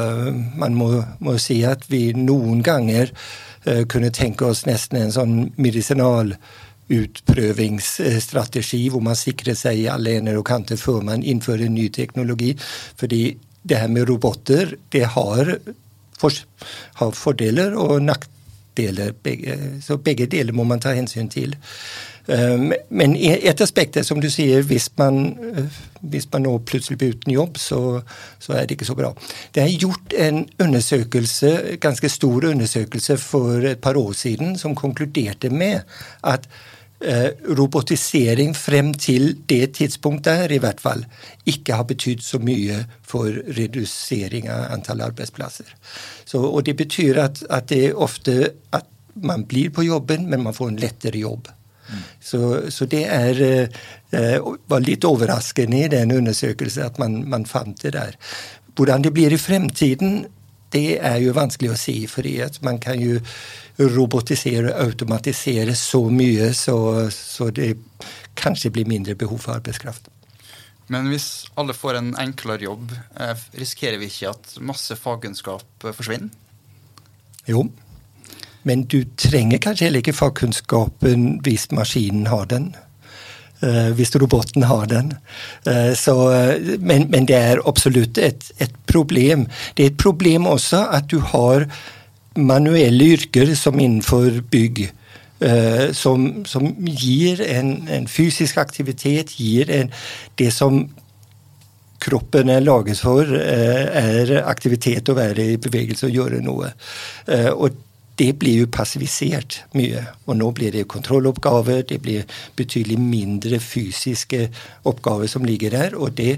man 0.58 0.78
må, 0.78 0.90
må 1.22 1.38
si 1.42 1.60
at 1.68 1.86
vi 1.92 2.08
noen 2.18 2.64
ganger 2.66 3.12
kunne 3.90 4.12
tenke 4.14 4.50
oss 4.50 4.66
nesten 4.66 5.00
en 5.00 5.14
sånn 5.14 5.36
medisinal 5.62 6.34
utprøvingsstrategi 6.92 8.82
hvor 8.92 9.04
man 9.06 9.18
sikrer 9.18 9.56
seg 9.58 9.84
i 9.84 9.90
alle 9.92 10.18
ender 10.20 10.40
og 10.40 10.48
kanter 10.48 10.80
før 10.80 11.04
man 11.06 11.24
innfører 11.24 11.72
ny 11.72 11.88
teknologi. 11.94 12.54
Fordi 13.00 13.24
det 13.64 13.80
her 13.80 13.92
med 13.92 14.10
roboter, 14.10 14.76
det 14.92 15.06
har, 15.16 15.58
for, 16.20 16.32
har 17.00 17.12
fordeler 17.16 17.78
og 17.80 18.02
nackdeler. 18.04 19.14
Så 19.82 19.98
begge 20.04 20.28
deler 20.28 20.56
må 20.56 20.66
man 20.68 20.84
ta 20.84 20.96
hensyn 20.98 21.32
til. 21.32 21.56
Um, 22.24 22.70
men 22.88 23.18
et 23.20 23.62
aspekt 23.62 23.98
er 24.00 24.06
som 24.08 24.22
du 24.24 24.30
sier, 24.32 24.64
hvis 24.64 24.86
man, 24.96 25.34
uh, 25.44 25.80
hvis 26.08 26.30
man 26.32 26.46
nå 26.46 26.54
plutselig 26.64 26.98
blir 27.02 27.18
uten 27.18 27.34
jobb, 27.36 27.60
så, 27.60 27.80
så, 28.40 28.54
er 28.56 28.64
det 28.64 28.78
ikke 28.78 28.88
så 28.88 28.96
bra. 28.96 29.10
Det 29.52 29.64
er 29.64 29.74
gjort 29.76 30.16
en 30.16 30.46
undersøkelse, 30.64 31.52
ganske 31.84 32.12
stor 32.12 32.48
undersøkelse 32.54 33.18
for 33.20 33.68
et 33.74 33.84
par 33.84 34.00
år 34.00 34.16
siden 34.16 34.56
som 34.60 34.76
konkluderte 34.76 35.52
med 35.52 35.84
at 36.24 36.48
Eh, 36.48 36.73
robotisering 37.58 38.54
frem 38.56 38.94
til 38.94 39.34
det 39.50 39.74
tidspunktet 39.78 40.52
i 40.52 40.60
hvert 40.64 40.82
fall, 40.82 41.04
ikke 41.50 41.76
har 41.76 41.88
betydd 41.90 42.24
så 42.24 42.40
mye 42.40 42.84
for 43.08 43.30
redusering 43.58 44.50
av 44.52 44.72
antall 44.78 45.04
arbeidsplasser. 45.06 45.74
Så, 46.26 46.40
og 46.40 46.64
det 46.68 46.78
betyr 46.80 47.20
at, 47.26 47.44
at, 47.50 47.68
det 47.70 47.90
er 47.90 48.00
ofte 48.00 48.54
at 48.72 48.88
man 49.14 49.46
blir 49.46 49.74
på 49.74 49.86
jobben, 49.86 50.30
men 50.30 50.44
man 50.44 50.56
får 50.56 50.74
en 50.74 50.82
lettere 50.82 51.20
jobb. 51.22 51.50
Mm. 51.84 52.04
Så, 52.24 52.42
så, 52.72 52.88
det 52.90 53.04
er, 53.12 53.42
uh, 54.14 54.54
var 54.72 54.86
litt 54.86 55.06
overraskende 55.06 55.84
i 55.84 55.92
den 55.92 56.16
undersøkelsen 56.16 56.88
at 56.88 57.02
man, 57.02 57.24
man 57.30 57.46
fant 57.46 57.84
det 57.84 57.94
der. 57.98 58.16
Hvordan 58.74 59.04
det 59.06 59.14
blir 59.14 59.34
i 59.34 59.42
fremtiden, 59.42 60.24
det 60.74 60.98
er 61.00 61.20
jo 61.24 61.36
vanskelig 61.38 61.72
å 61.74 61.80
si, 61.80 61.96
fordi 62.10 62.36
man 62.66 62.80
kan 62.82 63.00
jo 63.02 63.20
robotisere 63.80 64.74
og 64.74 64.90
automatisere 64.90 65.76
så 65.78 66.04
mye, 66.14 66.52
så, 66.58 66.76
så, 67.14 67.50
det 67.50 67.76
kanskje 68.38 68.74
blir 68.74 68.90
mindre 68.90 69.16
behov 69.18 69.46
for 69.46 69.58
arbeidskraft. 69.58 70.10
Men 70.92 71.08
hvis 71.10 71.46
alle 71.58 71.74
får 71.74 71.98
en 71.98 72.12
enklere 72.20 72.68
jobb, 72.68 72.92
eh, 73.22 73.46
risikerer 73.58 74.02
vi 74.02 74.12
ikke 74.12 74.34
at 74.34 74.58
masse 74.62 74.98
fagkunnskap 75.00 75.88
eh, 75.88 75.96
forsvinner? 75.96 76.30
Jo, 77.48 77.66
men 78.64 78.86
du 78.88 79.04
trenger 79.20 79.60
kanskje 79.64 79.90
heller 79.90 80.04
ikke 80.04 80.16
fagkunnskapen 80.16 81.40
hvis 81.44 81.70
maskinen 81.76 82.28
har 82.32 82.48
den. 82.52 82.72
Eh, 83.64 83.92
hvis 83.96 84.12
roboten 84.20 84.66
har 84.68 84.88
den. 84.92 85.14
Eh, 85.66 85.94
så, 85.96 86.16
men, 86.80 87.08
men, 87.10 87.28
det 87.30 87.38
er 87.38 87.62
absolutt 87.70 88.18
et, 88.18 88.50
et, 88.60 88.74
problem. 88.90 89.46
Det 89.78 89.86
er 89.86 89.92
et 89.94 90.02
problem 90.02 90.50
også 90.52 90.82
at 90.92 91.08
du 91.12 91.20
har 91.32 91.68
manuelle 92.36 93.14
yrker 93.16 93.54
som 93.56 93.80
innenfor 93.80 94.42
bygg. 94.52 94.90
Eh, 95.44 95.86
som, 95.96 96.44
som 96.50 96.68
gir 96.88 97.40
en, 97.46 97.72
en, 97.88 98.10
fysisk 98.10 98.60
aktivitet, 98.60 99.38
gir 99.40 99.72
en, 99.72 99.94
det 100.40 100.52
som 100.52 100.84
kroppen 102.04 102.52
er 102.52 102.66
laget 102.66 103.00
for, 103.00 103.30
er 103.32 104.34
aktivitet 104.44 105.08
å 105.08 105.16
være 105.16 105.54
i 105.54 105.60
bevegelse 105.62 106.10
og 106.10 106.18
gjøre 106.18 106.42
noe. 106.44 106.74
Og 107.56 107.78
det 108.16 108.34
blir 108.40 108.60
jo 108.64 108.70
passivisert 108.70 109.62
mye. 109.78 110.04
Og 110.28 110.38
nå 110.38 110.52
blir 110.56 110.74
det 110.76 110.86
kontrolloppgaver, 110.92 111.82
det 111.90 112.02
blir 112.04 112.28
betydelig 112.58 113.00
mindre 113.02 113.60
fysiske 113.60 114.48
oppgaver 114.90 115.32
som 115.32 115.46
ligger 115.46 115.74
der. 115.74 115.98
Og 115.98 116.14
det 116.18 116.38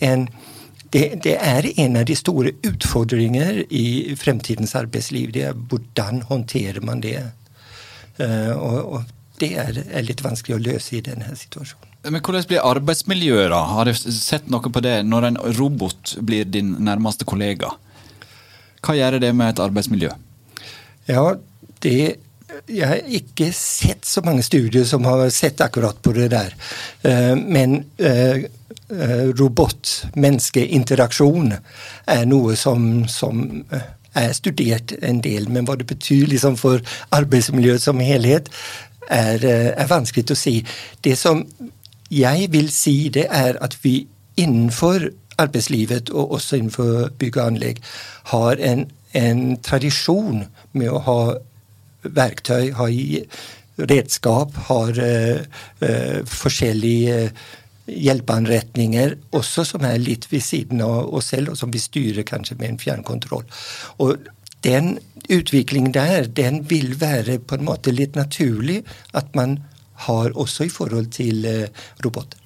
en 0.00 0.28
det, 0.92 1.22
det, 1.22 1.36
er 1.38 1.68
en 1.78 1.96
av 2.00 2.04
de 2.04 2.16
store 2.18 2.50
utfordringer 2.66 3.60
i 3.70 4.16
fremtidens 4.18 4.74
arbeidsliv. 4.74 5.30
Det 5.32 5.44
er 5.46 5.54
hvordan 5.54 6.24
håndterer 6.26 6.80
man 6.82 7.02
det. 7.04 7.20
Uh, 8.18 8.56
og, 8.56 8.78
og, 8.92 9.04
det 9.40 9.52
er, 9.56 9.78
er, 9.86 10.02
litt 10.02 10.20
vanskelig 10.24 10.56
å 10.56 10.64
løse 10.64 10.96
i 10.98 11.04
denne 11.04 11.30
situasjonen. 11.36 11.86
Men 12.10 12.24
Hvordan 12.24 12.48
blir 12.48 12.64
arbeidsmiljøet, 12.64 13.52
da? 13.52 13.60
Har 13.70 13.86
du 13.86 13.94
sett 13.94 14.50
noe 14.52 14.72
på 14.72 14.82
det 14.84 14.98
når 15.06 15.28
en 15.28 15.38
robot 15.60 16.16
blir 16.26 16.48
din 16.48 16.74
nærmeste 16.82 17.28
kollega? 17.28 17.70
Hva 18.84 18.96
gjør 18.98 19.20
det 19.22 19.30
med 19.36 19.54
et 19.54 19.62
arbeidsmiljø? 19.62 20.10
Ja, 21.10 21.34
det 21.82 22.00
jeg 22.70 22.86
har 22.86 23.00
ikke 23.06 23.52
sett 23.54 24.04
så 24.06 24.20
mange 24.26 24.42
studier 24.46 24.84
som 24.86 25.04
har 25.08 25.30
sett 25.34 25.60
akkurat 25.62 26.02
på 26.02 26.12
det 26.16 26.28
der. 26.32 26.54
Eh, 27.06 27.36
men 27.36 27.84
eh, 27.98 28.36
eh, 28.90 29.28
robot-menneske-interaksjon 29.38 31.52
er 32.10 32.24
noe 32.30 32.56
som, 32.58 33.08
som, 33.08 33.64
er 34.10 34.32
studert 34.34 34.92
en 35.06 35.20
del. 35.22 35.46
Men 35.54 35.64
hva 35.66 35.76
det 35.78 35.86
betyr 35.86 36.26
liksom 36.32 36.56
for 36.58 36.80
arbeidsmiljøet 37.14 37.82
som 37.82 38.00
helhet, 38.02 38.48
er, 39.10 39.44
er 39.46 39.86
vanskelig 39.90 40.30
å 40.34 40.36
si. 40.38 40.66
Det 41.02 41.18
som 41.18 41.46
jeg 42.10 42.50
vil 42.50 42.70
si, 42.74 43.08
det 43.14 43.26
er 43.30 43.56
at 43.62 43.76
vi 43.84 44.06
innenfor 44.34 45.10
arbeidslivet, 45.38 46.10
og 46.10 46.32
også 46.36 46.56
innenfor 46.58 47.08
bygg 47.18 47.36
og 47.38 47.46
anlegg, 47.46 47.76
har 48.34 48.54
en 48.58 48.90
en 49.16 49.56
tradisjon 49.64 50.44
med 50.72 50.90
å 50.90 51.00
ha 51.06 51.20
verktøy, 52.02 52.70
ha 52.76 52.88
redskap, 53.90 54.56
har 54.68 54.98
uh, 54.98 55.40
uh, 55.82 56.18
forskjellige 56.28 57.30
hjelpeanretninger, 57.90 59.16
også 59.34 59.64
som 59.72 59.84
er 59.88 59.98
litt 59.98 60.28
ved 60.30 60.44
siden 60.46 60.82
av 60.84 61.10
oss 61.16 61.32
selv, 61.32 61.52
og 61.52 61.58
som 61.58 61.72
vi 61.74 61.82
styrer 61.82 62.26
kanskje 62.26 62.58
med 62.60 62.74
en 62.74 62.80
fjernkontroll. 62.80 63.46
Og 63.98 64.30
den 64.62 64.98
utviklingen 65.32 65.94
der, 65.96 66.28
den 66.28 66.62
vil 66.70 66.94
være 67.00 67.40
på 67.40 67.56
en 67.56 67.66
måte 67.66 67.94
litt 67.94 68.18
naturlig 68.18 68.82
at 69.16 69.32
man 69.34 69.58
har 70.06 70.32
også 70.38 70.68
i 70.68 70.72
forhold 70.72 71.10
til 71.16 71.46
uh, 71.48 71.86
roboter. 72.04 72.38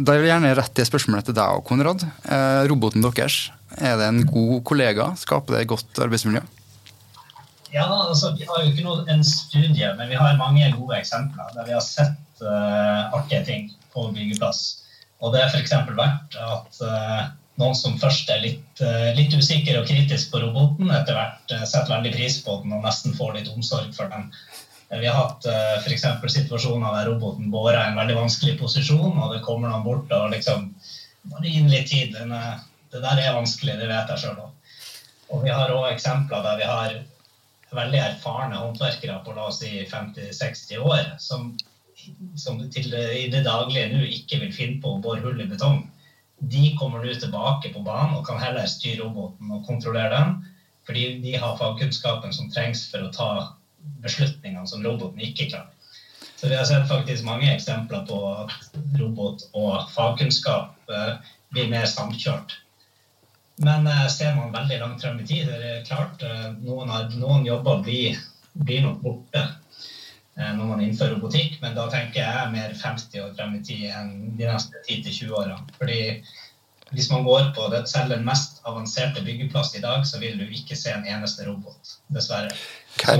Da 0.00 0.14
vil 0.14 0.22
jeg 0.22 0.30
gjerne 0.30 0.52
rette 0.56 0.84
spørsmålet 0.86 1.26
til 1.28 1.36
deg 1.36 1.58
og 1.58 1.64
Konrad. 1.66 2.04
roboten 2.70 3.02
deres, 3.02 3.50
er 3.78 3.98
det 4.00 4.08
en 4.10 4.24
god 4.26 4.64
kollega? 4.66 5.12
Skaper 5.20 5.56
det 5.56 5.62
et 5.64 5.70
godt 5.70 6.02
arbeidsmiljø? 6.02 6.42
Ja, 7.70 7.86
altså 7.86 8.32
Vi 8.34 8.46
har 8.48 8.62
jo 8.62 8.70
ikke 8.72 8.84
noe, 8.86 9.04
en 9.12 9.24
studie, 9.24 9.90
men 9.98 10.10
vi 10.10 10.18
har 10.18 10.38
mange 10.40 10.70
gode 10.74 10.98
eksempler 10.98 11.52
der 11.54 11.68
vi 11.68 11.76
har 11.76 11.84
sett 11.84 12.42
uh, 12.42 13.10
artige 13.14 13.44
ting 13.46 13.68
på 13.94 14.08
byggeplass. 14.14 14.62
Og 15.20 15.34
det 15.34 15.44
har 15.44 15.52
f.eks. 15.54 15.74
vært 15.94 16.38
at 16.40 16.80
uh, 16.82 17.28
noen 17.60 17.76
som 17.78 17.98
først 18.00 18.30
er 18.32 18.42
litt, 18.42 18.82
uh, 18.82 19.12
litt 19.14 19.34
usikker 19.36 19.78
og 19.78 19.86
kritisk 19.86 20.32
på 20.32 20.42
roboten, 20.42 20.90
etter 20.94 21.18
hvert 21.18 21.54
setter 21.62 21.94
veldig 21.94 22.14
pris 22.16 22.40
på 22.42 22.58
den 22.64 22.74
og 22.74 22.82
nesten 22.86 23.14
får 23.14 23.36
litt 23.38 23.52
omsorg 23.54 23.94
for 23.94 24.10
den. 24.10 24.32
Vi 24.90 25.06
har 25.06 25.14
hatt 25.14 25.44
f.eks. 25.84 26.02
situasjoner 26.34 26.96
der 26.96 27.12
roboten 27.12 27.52
bårer 27.52 27.78
en 27.84 28.00
veldig 28.00 28.16
vanskelig 28.24 28.56
posisjon, 28.58 29.14
og 29.14 29.36
det 29.36 29.44
kommer 29.44 29.70
noen 29.70 29.84
bort 29.86 30.10
og 30.16 30.32
liksom 30.32 30.72
bare 31.30 31.46
inn 31.46 31.70
litt 31.70 31.86
tid. 31.92 32.16
Den, 32.16 32.34
det 32.90 33.02
der 33.04 33.22
er 33.22 33.36
vanskelig, 33.36 33.78
det 33.78 33.88
vet 33.90 34.12
jeg 34.12 34.24
sjøl 34.24 34.42
òg. 34.42 34.76
Og 35.30 35.44
vi 35.44 35.52
har 35.54 35.72
òg 35.74 35.92
eksempler 35.92 36.42
der 36.42 36.58
vi 36.58 36.68
har 36.68 36.96
veldig 37.70 38.00
erfarne 38.02 38.58
håndverkere 38.58 39.20
på 39.24 39.34
la 39.36 39.46
oss 39.46 39.60
si 39.62 39.84
50-60 39.86 40.80
år 40.82 41.12
som, 41.22 41.52
som 42.34 42.58
til, 42.74 42.90
i 42.90 43.28
det 43.30 43.44
daglige 43.46 43.92
nå 43.92 44.02
ikke 44.08 44.40
vil 44.42 44.54
finne 44.54 44.80
på 44.82 44.96
å 44.96 45.02
bore 45.04 45.22
hull 45.22 45.38
i 45.42 45.48
betong. 45.50 45.84
De 46.40 46.72
kommer 46.80 47.04
nå 47.04 47.14
tilbake 47.14 47.70
på 47.74 47.84
banen 47.86 48.16
og 48.18 48.26
kan 48.26 48.40
heller 48.42 48.66
styre 48.66 49.04
roboten 49.04 49.52
og 49.54 49.66
kontrollere 49.68 50.10
den. 50.16 50.38
Fordi 50.88 51.20
de 51.22 51.36
har 51.38 51.58
fagkunnskapen 51.60 52.32
som 52.34 52.48
trengs 52.50 52.88
for 52.90 53.06
å 53.06 53.12
ta 53.14 53.30
beslutningene 54.02 54.66
som 54.66 54.82
roboten 54.82 55.22
ikke 55.22 55.50
klarer. 55.52 55.76
Så 56.40 56.48
vi 56.48 56.56
har 56.56 56.64
sett 56.64 56.88
faktisk 56.88 57.24
mange 57.26 57.50
eksempler 57.52 58.06
på 58.08 58.18
at 58.32 58.78
robot 58.98 59.44
og 59.52 59.90
fagkunnskap 59.92 60.88
eh, 60.88 61.18
blir 61.52 61.68
mer 61.68 61.84
samkjørt. 61.86 62.56
Men 63.60 63.86
uh, 63.86 64.06
ser 64.08 64.34
man 64.36 64.52
veldig 64.54 64.80
langt 64.80 65.02
frem 65.04 65.20
i 65.20 65.26
tid, 65.28 65.48
det 65.48 65.72
er 65.72 65.86
klart 65.88 66.22
noen, 66.24 66.88
noen, 66.88 67.16
noen, 67.20 67.46
jobber 67.48 67.82
blir, 67.84 68.18
blir 68.56 68.84
nok 68.86 69.02
borte 69.04 69.42
uh, 69.44 70.52
når 70.56 70.64
man 70.64 70.84
innfører 70.84 71.18
robotikk. 71.18 71.58
Men 71.64 71.76
da 71.76 71.88
tenker 71.92 72.24
jeg 72.24 72.52
mer 72.54 72.76
50 72.76 73.24
år 73.24 73.34
frem 73.36 73.58
i 73.58 73.64
tid 73.66 73.88
enn 73.92 74.14
de 74.38 74.48
neste 74.48 74.80
10-20 74.88 75.34
årene. 75.42 75.60
Fordi 75.76 76.00
hvis 76.90 77.10
man 77.10 77.24
går 77.24 77.52
på 77.54 77.68
det, 77.70 77.84
selv 77.88 78.10
den 78.10 78.24
mest 78.26 78.58
avanserte 78.66 79.22
byggeplass 79.22 79.76
i 79.78 79.82
dag, 79.84 80.06
så 80.06 80.18
vil 80.18 80.38
du 80.40 80.46
ikke 80.48 80.76
se 80.78 80.90
en 80.90 81.06
eneste 81.06 81.46
robot. 81.46 81.98
Dessverre. 82.10 82.50
Så 82.98 83.16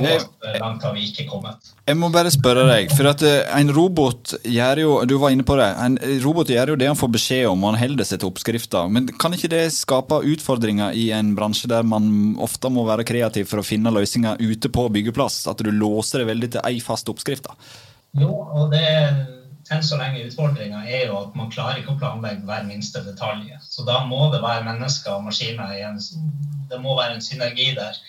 langt 0.60 0.82
har 0.84 0.92
vi 0.92 1.06
ikke 1.08 1.24
kommet. 1.30 1.70
Jeg 1.86 1.96
må 1.96 2.10
bare 2.12 2.30
spørre 2.32 2.66
deg, 2.68 2.90
for 2.92 3.08
at 3.10 3.22
eh, 3.26 3.46
en 3.56 3.70
robot 3.74 4.34
gjør 4.44 4.82
jo 4.82 4.90
du 5.08 5.14
var 5.22 5.34
inne 5.34 5.46
på 5.46 5.56
det, 5.58 5.68
en 5.80 5.96
robot 6.24 6.50
gjør 6.52 6.74
jo 6.74 6.78
det 6.80 6.90
han 6.90 6.98
får 6.98 7.12
beskjed 7.14 7.46
om, 7.48 7.64
og 7.64 7.72
han 7.72 7.80
holder 7.84 8.08
seg 8.08 8.20
til 8.20 8.30
oppskrifter. 8.30 8.90
Men 8.92 9.08
kan 9.20 9.34
ikke 9.36 9.52
det 9.52 9.64
skape 9.76 10.20
utfordringer 10.34 10.96
i 10.98 11.08
en 11.16 11.34
bransje 11.38 11.70
der 11.70 11.86
man 11.86 12.36
ofte 12.42 12.72
må 12.72 12.84
være 12.88 13.06
kreativ 13.08 13.48
for 13.50 13.62
å 13.62 13.66
finne 13.66 13.94
løsninger 13.94 14.42
ute 14.42 14.72
på 14.72 14.88
byggeplass? 14.92 15.42
At 15.50 15.62
du 15.64 15.72
låser 15.72 16.24
det 16.24 16.30
veldig 16.32 16.54
til 16.56 16.66
ei 16.66 16.80
fast 16.84 17.08
oppskrift? 17.12 17.48
Jo, 18.18 18.30
og 18.30 18.72
det 18.74 18.86
enn 19.70 19.84
så 19.86 19.98
lenge 20.00 20.24
utfordringa 20.26 20.82
er 20.88 21.06
jo 21.06 21.18
at 21.20 21.36
man 21.38 21.50
klarer 21.52 21.78
ikke 21.80 21.94
å 21.94 22.00
planlegge 22.00 22.46
hver 22.48 22.64
minste 22.66 23.02
detalj. 23.06 23.52
Så 23.62 23.84
da 23.86 24.00
må 24.08 24.26
det 24.32 24.42
være 24.42 24.66
mennesker 24.66 25.14
og 25.14 25.28
maskiner 25.28 25.76
igjen. 25.76 26.00
Det 26.70 26.80
må 26.82 26.96
være 26.98 27.18
en 27.18 27.24
synergi 27.24 27.70
der. 27.78 28.00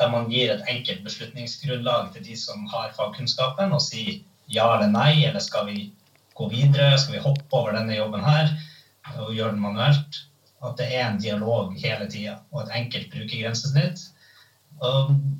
Der 0.00 0.08
man 0.08 0.30
gir 0.32 0.52
et 0.54 0.64
enkelt 0.72 1.04
beslutningsgrunnlag 1.04 2.12
til 2.14 2.24
de 2.24 2.36
som 2.40 2.64
har 2.72 2.94
fagkunnskapen, 2.96 3.74
og 3.76 3.82
sier 3.84 4.22
ja 4.50 4.66
eller 4.74 4.90
nei, 4.90 5.26
eller 5.28 5.42
skal 5.44 5.68
vi 5.68 5.90
gå 6.38 6.48
videre, 6.48 6.96
skal 6.98 7.18
vi 7.18 7.22
hoppe 7.24 7.56
over 7.56 7.76
denne 7.76 7.98
jobben 7.98 8.24
her 8.24 8.54
og 9.18 9.34
gjøre 9.34 9.52
den 9.54 9.62
manuelt. 9.62 10.22
At 10.64 10.76
det 10.80 10.88
er 10.92 11.06
en 11.06 11.20
dialog 11.20 11.76
hele 11.80 12.08
tida, 12.10 12.38
og 12.52 12.64
et 12.64 12.74
enkelt 12.80 13.12
brukergrensesnitt. 13.12 14.02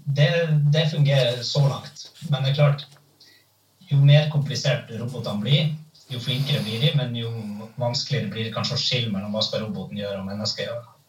Det, 0.04 0.30
det 0.72 0.86
fungerer 0.92 1.42
så 1.44 1.64
langt. 1.68 2.06
Men 2.28 2.44
det 2.44 2.52
er 2.52 2.60
klart, 2.60 2.86
jo 3.90 3.98
mer 4.04 4.30
komplisert 4.32 4.92
robotene 5.00 5.44
blir, 5.44 5.74
jo 6.10 6.20
flinkere 6.22 6.62
blir 6.64 6.80
de, 6.82 6.94
men 6.98 7.16
jo 7.16 7.30
vanskeligere 7.80 8.32
blir 8.32 8.48
det 8.48 8.54
kanskje 8.54 8.76
å 8.76 8.82
skille 8.82 9.12
mellom 9.12 9.34
hva 9.34 9.44
skal 9.44 9.64
roboten 9.64 10.00
gjøre 10.00 10.22
og 10.22 10.28
mennesket 10.28 10.68
gjøre. 10.68 10.99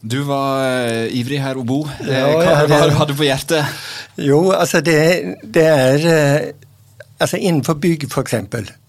Du 0.00 0.20
var 0.28 0.62
uh, 0.62 1.08
ivrig 1.18 1.40
her, 1.42 1.58
Obo. 1.58 1.80
Ja, 2.06 2.26
hva 2.30 2.44
ja, 2.44 2.66
det- 2.66 2.90
du 2.90 2.96
hadde 3.00 3.16
på 3.18 3.26
hjertet? 3.26 3.64
Jo, 4.18 4.50
altså 4.54 4.80
det, 4.82 5.36
det 5.42 5.64
er 5.66 6.06
eh, 6.12 6.52
Altså 7.18 7.36
innenfor 7.42 7.74
bygg, 7.82 8.04
f.eks. 8.12 8.34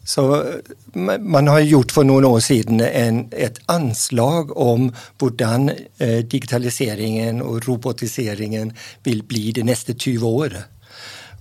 Så 0.06 0.24
eh, 0.38 0.74
man 1.18 1.48
har 1.50 1.64
gjort 1.66 1.92
for 1.92 2.06
noen 2.06 2.26
år 2.30 2.40
siden 2.46 2.82
en, 2.86 3.24
et 3.34 3.58
anslag 3.74 4.52
om 4.58 4.92
hvordan 5.18 5.70
eh, 5.74 6.20
digitaliseringen 6.30 7.42
og 7.42 7.66
robotiseringen 7.68 8.70
vil 9.06 9.24
bli 9.26 9.52
de 9.58 9.64
neste 9.66 9.94
20 9.98 10.26
årene. 10.30 10.64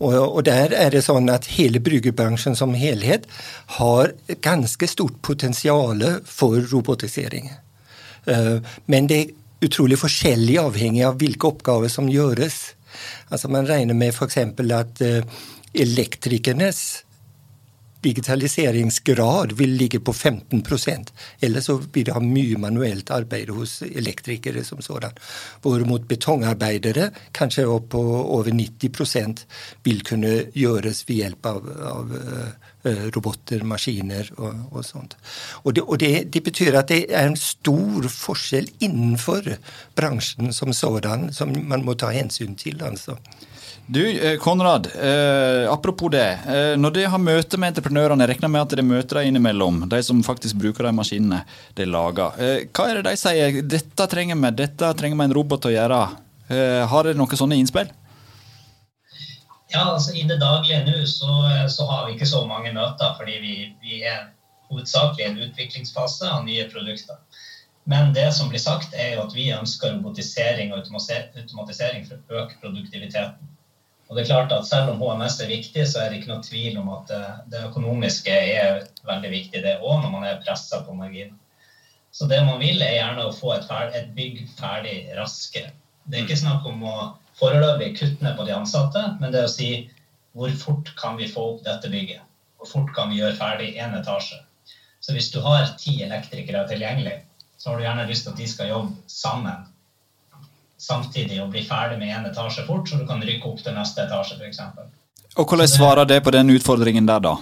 Og, 0.01 0.15
og 0.17 0.45
der 0.47 0.73
er 0.79 0.93
det 0.95 1.03
sånn 1.05 1.29
at 1.33 1.49
hele 1.59 1.81
bryggebransjen 1.83 2.57
som 2.57 2.73
helhet 2.79 3.25
har 3.81 4.13
ganske 4.45 4.87
stort 4.89 5.21
potensial 5.27 6.05
for 6.25 6.61
robotisering. 6.73 7.51
Eh, 8.29 8.57
Men 8.87 9.09
det 9.13 9.21
er 9.27 9.35
utrolig 9.65 9.99
forskjellig 10.01 10.59
avhengig 10.63 11.05
av 11.07 11.19
hvilke 11.21 11.51
oppgaver 11.51 11.93
som 11.93 12.09
gjøres. 12.11 12.61
Altså 13.33 13.51
Man 13.53 13.69
regner 13.69 13.95
med 13.99 14.15
f.eks. 14.15 14.39
at 14.39 15.05
eh, 15.05 15.45
elektrikernes 15.75 17.05
digitaliseringsgrad 18.03 19.53
vil 19.59 19.73
ligge 19.75 19.99
på 20.01 20.13
15% 20.13 21.11
Ellers 21.41 21.67
så 21.67 21.75
vil 21.93 22.05
det 22.07 22.15
ha 22.15 22.23
mye 22.23 22.59
manuelt 22.61 23.11
arbeid 23.11 23.51
hos 23.51 23.81
elektrikere 23.83 24.63
som 24.65 24.79
sådan. 24.85 25.17
Hvorimot 25.65 26.07
betongarbeidere, 26.09 27.11
kanskje 27.35 27.67
opp 27.67 27.91
på 27.97 28.03
over 28.39 28.55
90 28.55 29.45
vil 29.85 30.05
kunne 30.07 30.35
gjøres 30.55 31.03
ved 31.09 31.23
hjelp 31.25 31.51
av, 31.51 31.71
av 31.93 32.15
eh, 32.21 32.68
roboter, 32.85 33.65
maskiner 33.67 34.29
og, 34.39 34.55
og 34.71 34.85
sånt. 34.87 35.17
Og, 35.65 35.75
det, 35.75 35.83
og 35.83 35.99
det, 35.99 36.13
det 36.33 36.43
betyr 36.47 36.79
at 36.79 36.93
det 36.93 37.05
er 37.11 37.27
en 37.27 37.39
stor 37.39 38.07
forskjell 38.13 38.71
innenfor 38.85 39.57
bransjen 39.99 40.55
som 40.55 40.73
sådan, 40.73 41.33
som 41.35 41.53
man 41.69 41.85
må 41.85 41.99
ta 41.99 42.13
hensyn 42.15 42.55
til. 42.59 42.79
altså. 42.83 43.19
Du, 43.91 44.03
eh, 44.05 44.37
Konrad, 44.37 44.87
eh, 45.01 45.73
apropos 45.73 46.11
det. 46.13 46.39
Eh, 46.47 46.75
når 46.77 46.93
dere 46.93 47.09
har 47.09 47.23
møte 47.25 47.57
med 47.57 47.73
entreprenørene, 47.73 48.21
jeg 48.21 48.35
regner 48.35 48.51
med 48.53 48.61
at 48.61 48.75
dere 48.75 48.85
møter 48.85 49.17
dem 49.17 49.31
innimellom, 49.31 49.79
de 49.89 50.03
som 50.05 50.21
faktisk 50.23 50.59
bruker 50.61 50.85
de 50.85 50.93
maskinene 50.93 51.39
de 51.75 51.87
lager. 51.89 52.37
Eh, 52.37 52.67
hva 52.69 52.85
er 52.91 52.99
det 52.99 53.07
de 53.07 53.15
sier? 53.17 53.63
Dette 53.65 54.07
trenger 54.13 54.37
vi, 54.37 54.51
dette 54.59 54.93
trenger 54.93 55.17
vi 55.17 55.25
en 55.25 55.37
robot 55.39 55.71
å 55.71 55.73
gjøre. 55.73 56.03
Eh, 56.53 56.85
har 56.85 57.09
dere 57.09 57.17
noen 57.17 57.41
sånne 57.41 57.57
innspill? 57.57 57.89
Ja, 59.69 59.85
altså 59.93 60.15
I 60.17 60.25
det 60.29 60.39
daglige 60.41 60.81
nå 60.87 61.03
så, 61.07 61.35
så 61.69 61.87
har 61.91 62.07
vi 62.07 62.15
ikke 62.17 62.29
så 62.29 62.45
mange 62.49 62.73
møter, 62.73 63.13
fordi 63.19 63.37
vi, 63.43 63.55
vi 63.85 64.01
er 64.09 64.31
hovedsakelig 64.71 65.27
en 65.27 65.43
utviklingsfase 65.45 66.29
av 66.29 66.47
nye 66.47 66.65
produkter. 66.73 67.21
Men 67.89 68.13
det 68.17 68.31
som 68.37 68.49
blir 68.53 68.61
sagt, 68.61 68.95
er 68.95 69.15
jo 69.15 69.23
at 69.25 69.37
vi 69.37 69.47
ønsker 69.53 69.95
robotisering 69.95 70.73
og 70.73 70.83
automatisering 70.83 72.09
for 72.09 72.21
å 72.21 72.43
øke 72.43 72.59
produktiviteten. 72.63 73.55
Og 74.09 74.17
det 74.17 74.23
er 74.23 74.31
klart 74.31 74.53
at 74.57 74.67
Selv 74.69 74.95
om 74.95 75.01
HMS 75.01 75.39
er 75.45 75.53
viktig, 75.53 75.85
så 75.89 76.01
er 76.01 76.11
det 76.11 76.21
ikke 76.21 76.33
noe 76.33 76.45
tvil 76.45 76.79
om 76.81 76.89
at 76.97 77.11
det, 77.13 77.23
det 77.53 77.65
økonomiske 77.69 78.33
er 78.33 78.83
veldig 79.09 79.31
viktig, 79.33 79.63
det 79.65 79.79
òg, 79.81 80.01
når 80.03 80.13
man 80.15 80.25
er 80.29 80.41
pressa 80.45 80.81
på 80.85 80.97
marginen. 80.97 81.37
Så 82.13 82.27
det 82.27 82.41
man 82.45 82.61
vil, 82.61 82.81
er 82.83 82.97
gjerne 82.97 83.27
å 83.29 83.35
få 83.37 83.53
et, 83.55 83.69
et 83.97 84.13
bygg 84.17 84.47
ferdig 84.57 84.97
raskere. 85.17 85.75
Det 86.09 86.17
er 86.17 86.25
ikke 86.25 86.41
snakk 86.41 86.65
om 86.69 86.85
å 86.89 86.97
foreløpig 87.39 87.95
kutte 87.99 88.25
ned 88.25 88.37
på 88.37 88.47
de 88.49 88.57
ansatte, 88.57 89.05
men 89.21 89.33
det 89.35 89.45
å 89.47 89.53
si 89.53 89.71
hvor 90.39 90.53
fort 90.61 90.93
kan 90.99 91.17
vi 91.19 91.31
få 91.31 91.45
opp 91.55 91.65
dette 91.67 91.91
bygget? 91.91 92.23
Hvor 92.59 92.71
fort 92.71 92.93
kan 92.95 93.11
vi 93.11 93.21
gjøre 93.21 93.39
ferdig 93.39 93.73
én 93.79 93.97
etasje? 93.99 94.39
Så 95.01 95.15
hvis 95.15 95.31
du 95.35 95.41
har 95.43 95.67
ti 95.79 95.97
elektrikere 96.03 96.67
tilgjengelig, 96.69 97.17
så 97.59 97.71
har 97.71 97.79
du 97.79 97.87
gjerne 97.87 98.07
lyst 98.07 98.27
til 98.27 98.35
at 98.35 98.41
de 98.41 98.49
skal 98.51 98.71
jobbe 98.71 99.11
sammen 99.11 99.67
samtidig 100.79 101.41
og 101.43 101.51
bli 101.55 101.65
ferdig 101.67 101.99
med 101.99 102.13
én 102.15 102.27
etasje 102.31 102.65
fort, 102.67 102.89
så 102.89 102.99
du 102.99 103.07
kan 103.07 103.23
rykke 103.23 103.51
opp 103.51 103.63
til 103.63 103.75
neste 103.75 104.05
etasje 104.05 104.39
f.eks. 104.39 104.61
Og 105.39 105.47
hvordan 105.47 105.71
svarer 105.71 106.07
det 106.07 106.21
på 106.25 106.35
den 106.35 106.51
utfordringen 106.55 107.07
der, 107.07 107.23
da? 107.23 107.35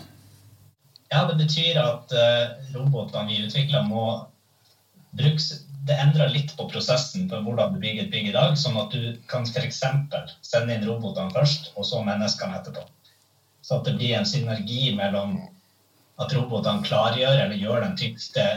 Ja, 1.12 1.26
det 1.28 1.36
betyr 1.38 1.78
at 1.80 2.12
eh, 2.16 2.56
robotene 2.74 3.28
vi 3.28 3.44
utvikler, 3.44 3.84
må 3.86 4.26
brukes 5.18 5.52
Det 5.86 5.94
endrer 6.02 6.32
litt 6.34 6.50
på 6.58 6.64
prosessen 6.66 7.28
for 7.30 7.44
hvordan 7.46 7.74
du 7.74 7.78
bygger 7.78 8.06
et 8.06 8.10
bygg 8.10 8.30
i 8.32 8.34
dag, 8.34 8.56
sånn 8.58 8.78
at 8.80 8.90
du 8.90 9.20
kan 9.30 9.44
f.eks. 9.46 9.84
sende 10.42 10.74
inn 10.74 10.86
robotene 10.86 11.30
først, 11.30 11.68
og 11.76 11.86
så 11.86 12.00
menneskene 12.02 12.58
etterpå. 12.58 12.82
Så 13.62 13.78
at 13.78 13.86
det 13.86 13.94
blir 13.94 14.16
en 14.16 14.26
synergi 14.26 14.90
mellom 14.98 15.36
at 16.18 16.34
robotene 16.34 16.82
klargjør 16.82 17.38
eller 17.44 17.54
gjør 17.60 17.84
den 17.84 17.94
tyngste, 18.00 18.48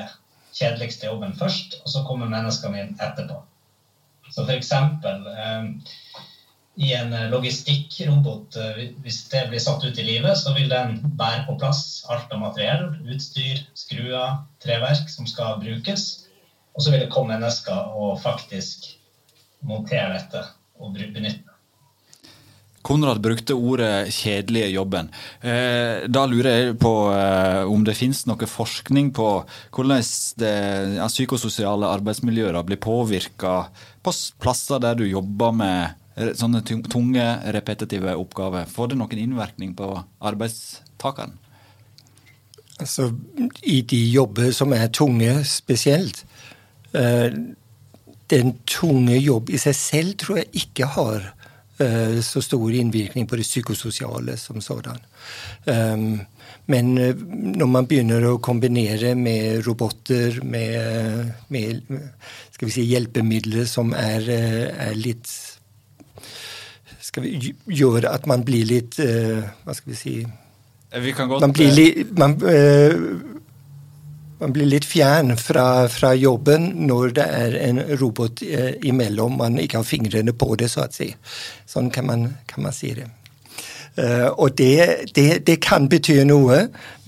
kjedeligste 0.57 1.05
jobben 1.05 1.35
først, 1.37 1.77
og 1.83 1.93
så 1.93 2.01
kommer 2.07 2.31
menneskene 2.31 2.81
inn 2.81 2.97
etterpå. 2.97 3.43
Så 4.33 4.45
f.eks. 4.47 4.71
Eh, 4.73 5.63
i 6.79 6.93
en 6.95 7.11
logistikkrobot, 7.31 8.55
eh, 8.55 8.81
hvis 9.03 9.23
det 9.31 9.47
blir 9.49 9.59
satt 9.59 9.83
ut 9.83 9.97
i 9.99 10.05
livet, 10.05 10.37
så 10.39 10.53
vil 10.55 10.69
den 10.71 10.99
bære 11.19 11.45
på 11.47 11.57
plass 11.59 12.05
alt 12.09 12.31
av 12.31 12.39
materiell, 12.43 12.93
utstyr, 13.09 13.65
skruer, 13.75 14.39
treverk 14.63 15.09
som 15.11 15.27
skal 15.27 15.59
brukes. 15.63 16.07
Og 16.79 16.83
så 16.85 16.93
vil 16.93 17.01
det 17.03 17.11
komme 17.11 17.35
mennesker 17.35 17.91
og 17.99 18.21
faktisk 18.23 18.85
montere 19.67 20.13
dette 20.13 20.45
og 20.79 20.93
benytte 20.93 21.11
benytte. 21.17 21.55
Konrad 22.81 23.19
brukte 23.19 23.53
ordet 23.53 24.07
'kjedelige 24.07 24.69
jobben'. 24.71 25.09
Eh, 25.43 26.07
da 26.07 26.25
lurer 26.25 26.49
jeg 26.49 26.77
på 26.79 27.11
eh, 27.11 27.67
om 27.67 27.83
det 27.83 27.97
finnes 27.99 28.23
noe 28.25 28.47
forskning 28.47 29.11
på 29.11 29.27
hvordan 29.75 29.99
det 30.39 30.55
psykososiale 31.11 31.91
arbeidsmiljøer 31.99 32.63
blir 32.63 32.79
påvirka 32.79 33.67
på 34.01 34.15
plasser 34.39 34.79
der 34.79 34.95
du 34.95 35.03
jobber 35.03 35.51
med 35.51 35.91
eh, 36.15 36.31
sånne 36.31 36.63
tunge, 36.63 37.27
repetitive 37.51 38.15
oppgaver. 38.15 38.65
Får 38.65 38.87
det 38.87 39.01
noen 39.03 39.19
innvirkning 39.27 39.75
på 39.75 39.91
arbeidstakeren? 40.21 41.35
Altså, 42.79 43.11
I 43.63 43.81
de 43.81 43.99
jobber 44.07 44.53
som 44.55 44.71
er 44.71 44.87
tunge 44.87 45.43
spesielt 45.43 46.23
Den 46.93 48.51
tunge 48.69 49.17
jobb 49.17 49.49
i 49.49 49.57
seg 49.61 49.75
selv 49.77 50.17
tror 50.21 50.37
jeg 50.41 50.49
ikke 50.63 50.89
har 50.95 51.23
eh, 51.79 52.19
så 52.21 52.41
stor 52.41 52.71
innvirkning 52.71 53.27
på 53.27 53.39
det 53.39 53.47
psykososiale 53.47 54.37
som 54.37 54.61
sådan. 54.61 54.99
Um, 55.65 56.19
men 56.69 56.97
eh, 56.97 57.15
når 57.59 57.69
man 57.71 57.87
begynner 57.89 58.25
å 58.29 58.39
kombinere 58.43 59.15
med 59.17 59.63
roboter, 59.67 60.41
med, 60.45 61.31
med 61.49 61.81
si, 62.59 62.85
hjelpemidler 62.85 63.65
som 63.69 63.93
er, 63.97 64.29
eh, 64.29 64.67
er 64.89 64.99
litt 64.99 65.29
vi, 67.19 67.55
Gjør 67.65 68.05
at 68.11 68.27
man 68.29 68.43
blir 68.45 68.67
litt 68.69 68.99
eh, 69.01 69.41
Hva 69.65 69.73
skal 69.73 69.95
vi 69.95 69.97
si 69.97 70.11
Vi 71.01 71.13
kan 71.17 71.31
godt 71.31 71.41
man 71.41 71.55
blir, 71.57 71.71
litt, 71.73 72.11
man, 72.19 72.35
eh, 72.45 72.93
man 74.39 74.53
blir 74.55 74.69
litt 74.69 74.87
fjern 74.87 75.35
fra, 75.39 75.87
fra 75.91 76.13
jobben 76.15 76.71
når 76.87 77.15
det 77.19 77.27
er 77.27 77.55
en 77.59 77.81
robot 77.99 78.43
eh, 78.45 78.75
imellom. 78.87 79.37
Man 79.41 79.59
ikke 79.59 79.81
har 79.81 79.87
fingrene 79.87 80.33
på 80.33 80.53
det, 80.59 80.71
så 80.71 80.85
å 80.85 80.91
si. 80.93 81.09
Sånn 81.67 81.91
kan 81.93 82.07
man, 82.07 82.27
kan 82.47 82.65
man 82.67 82.75
si 82.75 82.93
det. 82.97 83.09
Uh, 83.99 84.29
og 84.37 84.53
det, 84.55 85.09
det, 85.15 85.41
det 85.47 85.57
kan 85.65 85.89
bety 85.91 86.21
noe, 86.23 86.59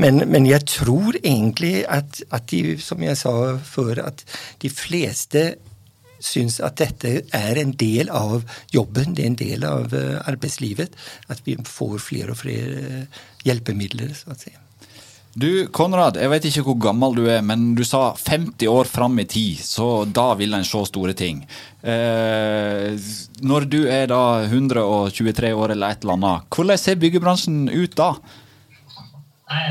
men, 0.02 0.26
men 0.28 0.48
jeg 0.50 0.66
tror 0.68 1.16
egentlig 1.22 1.86
at, 1.88 2.20
at 2.36 2.50
de, 2.52 2.76
som 2.84 3.00
jeg 3.06 3.16
sa 3.22 3.32
før, 3.64 4.02
at 4.10 4.26
de 4.60 4.72
fleste 4.74 5.46
syns 6.22 6.60
at 6.64 6.80
dette 6.82 7.14
er 7.38 7.60
en 7.62 7.74
del 7.78 8.12
av 8.14 8.44
jobben, 8.74 9.16
det 9.16 9.24
er 9.24 9.32
en 9.32 9.40
del 9.40 9.66
av 9.68 9.96
eh, 9.98 10.18
arbeidslivet. 10.30 10.98
At 11.34 11.42
vi 11.46 11.58
får 11.66 11.98
flere 12.04 12.36
og 12.36 12.42
flere 12.42 12.84
eh, 12.84 13.24
hjelpemidler, 13.48 14.14
så 14.18 14.36
å 14.36 14.38
si. 14.38 14.54
Du, 15.32 15.48
Konrad, 15.72 16.18
jeg 16.20 16.28
vet 16.28 16.46
ikke 16.50 16.64
hvor 16.66 16.76
gammel 16.84 17.14
du 17.16 17.22
er, 17.32 17.40
men 17.46 17.70
du 17.78 17.86
sa 17.88 18.10
50 18.18 18.68
år 18.68 18.90
fram 18.92 19.16
i 19.22 19.26
tid, 19.32 19.62
så 19.64 20.04
da 20.04 20.34
vil 20.36 20.58
en 20.58 20.66
se 20.68 20.82
store 20.90 21.16
ting. 21.16 21.46
Eh, 21.88 23.00
når 23.40 23.68
du 23.72 23.80
er 23.88 24.10
da 24.12 24.44
123 24.44 25.54
år 25.56 25.72
eller 25.72 25.96
et 25.96 26.04
eller 26.04 26.18
annet, 26.18 26.50
hvordan 26.52 26.82
ser 26.82 27.00
byggebransjen 27.00 27.64
ut 27.72 27.96
da? 27.96 28.10
Nei, 29.54 29.64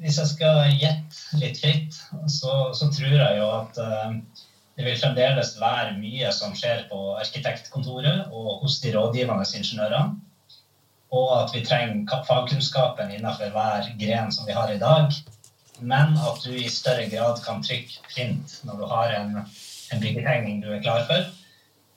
hvis 0.00 0.22
jeg 0.22 0.32
skal 0.32 0.72
gjette 0.72 1.40
litt 1.42 1.60
fritt, 1.60 2.00
så, 2.32 2.72
så, 2.72 2.88
tror 2.88 3.12
jeg 3.12 3.38
jo 3.42 3.52
at 3.58 3.80
uh, 3.84 4.16
det 4.78 4.88
vil 4.88 5.00
fremdeles 5.00 5.54
være 5.60 5.98
mye 5.98 6.32
som 6.32 6.56
skjer 6.56 6.86
på 6.88 7.02
arkitektkontoret 7.20 8.32
og 8.32 8.64
hos 8.64 8.80
de 8.80 8.96
rådgivende 8.96 9.44
ingeniørene. 9.52 10.23
Og 11.12 11.30
at 11.36 11.54
vi 11.54 11.62
trenger 11.66 12.24
fagkunnskapen 12.26 13.12
innenfor 13.12 13.52
hver 13.54 13.90
gren 14.00 14.32
som 14.32 14.48
vi 14.48 14.56
har 14.56 14.72
i 14.72 14.80
dag. 14.80 15.12
Men 15.80 16.16
at 16.18 16.42
du 16.44 16.54
i 16.54 16.70
større 16.70 17.06
grad 17.10 17.42
kan 17.44 17.62
trykke 17.62 18.02
print 18.08 18.60
når 18.64 18.80
du 18.80 18.84
har 18.90 19.14
en, 19.18 19.40
en 19.92 20.02
byggetegning 20.02 20.62
du 20.62 20.70
er 20.72 20.82
klar 20.82 21.04
for, 21.08 21.26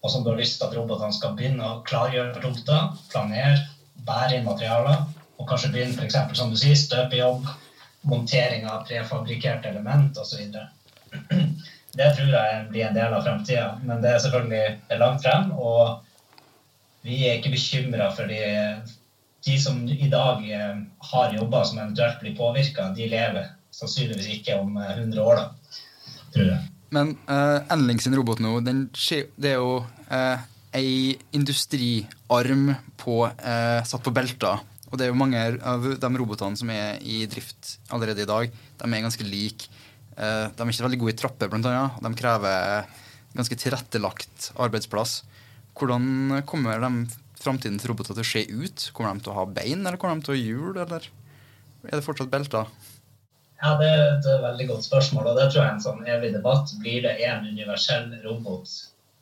og 0.02 0.12
som 0.12 0.24
du 0.24 0.32
har 0.32 0.40
lyst 0.40 0.60
til 0.60 0.68
at 0.68 0.76
robotene 0.78 1.14
skal 1.14 1.36
begynne 1.38 1.66
å 1.66 1.80
klargjøre 1.88 2.42
tomta, 2.42 2.82
planere, 3.12 3.62
bære 4.08 4.40
inn 4.40 4.48
materialer, 4.48 5.06
og 5.38 5.50
kanskje 5.50 5.72
begynne 5.74 5.98
f.eks. 5.98 6.38
som 6.38 6.52
du 6.54 6.58
sier, 6.60 6.78
støpejobb, 6.78 7.48
montering 8.08 8.68
av 8.70 8.86
prefabrikkerte 8.88 9.70
element 9.70 10.18
osv. 10.22 10.54
Det 11.98 12.12
tror 12.14 12.30
jeg 12.30 12.66
blir 12.70 12.86
en 12.88 12.98
del 12.98 13.14
av 13.14 13.26
framtida, 13.26 13.68
men 13.84 14.04
det 14.04 14.12
er 14.14 14.22
selvfølgelig 14.22 15.00
langt 15.02 15.24
frem. 15.26 15.52
Og 15.58 16.04
vi 17.08 17.24
er 17.26 17.40
ikke 17.40 17.56
bekymra 17.56 18.12
for 18.14 18.30
de, 18.30 18.42
de, 19.48 19.58
som 19.62 19.80
i 19.88 20.10
dag 20.12 20.44
eh, 20.52 20.82
har 21.12 21.36
jobber 21.36 21.68
som 21.68 21.80
eventuelt 21.80 22.20
blir 22.22 22.36
påvirka. 22.38 22.90
De 22.98 23.08
lever 23.10 23.50
sannsynligvis 23.76 24.30
ikke 24.40 24.60
om 24.60 24.78
100 24.78 25.08
eh, 25.08 25.24
år, 25.24 25.42
da, 25.42 25.80
tror 26.36 26.52
jeg. 26.52 26.60
Men 26.96 27.18
uh, 27.28 27.60
Endling 27.74 28.00
sin 28.00 28.16
robot 28.16 28.40
nå, 28.40 28.62
det 28.64 29.50
er 29.50 29.58
jo 29.58 29.82
uh, 29.84 30.46
ei 30.78 31.18
industriarm 31.36 32.70
på, 33.00 33.18
uh, 33.28 33.82
satt 33.84 34.06
på 34.06 34.14
belter. 34.16 34.64
Og 34.88 34.96
det 34.96 35.08
er 35.08 35.12
jo 35.12 35.20
mange 35.20 35.42
av 35.68 35.84
de 36.00 36.12
robotene 36.16 36.56
som 36.56 36.70
er 36.72 37.02
i 37.04 37.26
drift 37.28 37.74
allerede 37.92 38.24
i 38.24 38.30
dag, 38.30 38.56
de 38.80 38.88
er 38.88 39.04
ganske 39.04 39.28
like 39.28 39.68
Uh, 40.18 40.50
de 40.50 40.66
er 40.66 40.72
ikke 40.72 40.86
veldig 40.88 40.98
gode 41.04 41.14
i 41.14 41.20
trapper, 41.20 41.50
blant 41.52 41.68
annet. 41.70 42.00
De 42.02 42.10
krever 42.18 42.88
ganske 43.38 43.58
tilrettelagt 43.62 44.48
arbeidsplass. 44.58 45.20
Hvordan 45.78 46.42
kommer 46.50 46.82
de 46.82 46.90
framtidens 47.42 47.86
roboter 47.90 48.18
til 48.18 48.26
å 48.26 48.30
se 48.32 48.44
ut? 48.50 48.90
Kommer 48.98 49.18
de 49.18 49.26
til 49.26 49.34
å 49.34 49.40
ha 49.40 49.48
bein, 49.50 49.86
eller 49.86 50.00
kommer 50.02 50.20
de 50.20 50.28
til 50.28 50.36
å 50.36 50.38
ha 50.38 50.44
hjul, 50.44 50.78
eller 50.84 51.10
er 51.88 51.96
det 51.96 52.06
fortsatt 52.06 52.32
belter? 52.34 52.70
Ja, 53.62 53.74
Det 53.80 53.88
er 53.90 54.04
et 54.18 54.28
veldig 54.44 54.68
godt 54.70 54.86
spørsmål, 54.86 55.32
og 55.32 55.40
det 55.40 55.50
tror 55.50 55.64
jeg 55.64 55.70
er 55.70 55.76
en 55.76 55.86
sånn 55.88 56.06
evig 56.06 56.34
debatt. 56.36 56.74
Blir 56.84 57.02
det 57.08 57.18
en 57.26 57.48
universell 57.48 58.12
robot 58.26 58.70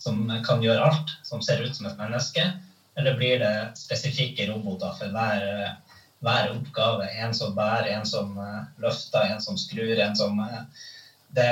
som 0.03 0.27
kan 0.45 0.63
gjøre 0.63 0.89
alt, 0.89 1.15
som 1.23 1.41
ser 1.41 1.63
ut 1.63 1.75
som 1.75 1.87
et 1.87 1.97
menneske, 1.99 2.43
eller 2.99 3.15
blir 3.19 3.39
det 3.39 3.53
spesifikke 3.79 4.49
roboter 4.51 4.91
for 4.99 5.15
hver 5.15 5.75
hver 6.25 6.51
oppgave. 6.55 7.09
En 7.21 7.33
som 7.33 7.55
bærer, 7.55 7.91
en 7.95 8.05
som 8.07 8.33
uh, 8.37 8.63
løfter, 8.81 9.27
en 9.29 9.41
som 9.41 9.57
skrur, 9.59 9.97
en 9.99 10.15
som 10.17 10.39
uh, 10.39 10.63
det, 11.35 11.49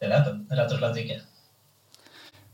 det 0.00 0.10
vet 0.10 0.28
jeg 0.30 0.58
rett 0.58 0.74
og 0.74 0.82
slett 0.82 1.02
ikke. 1.04 1.18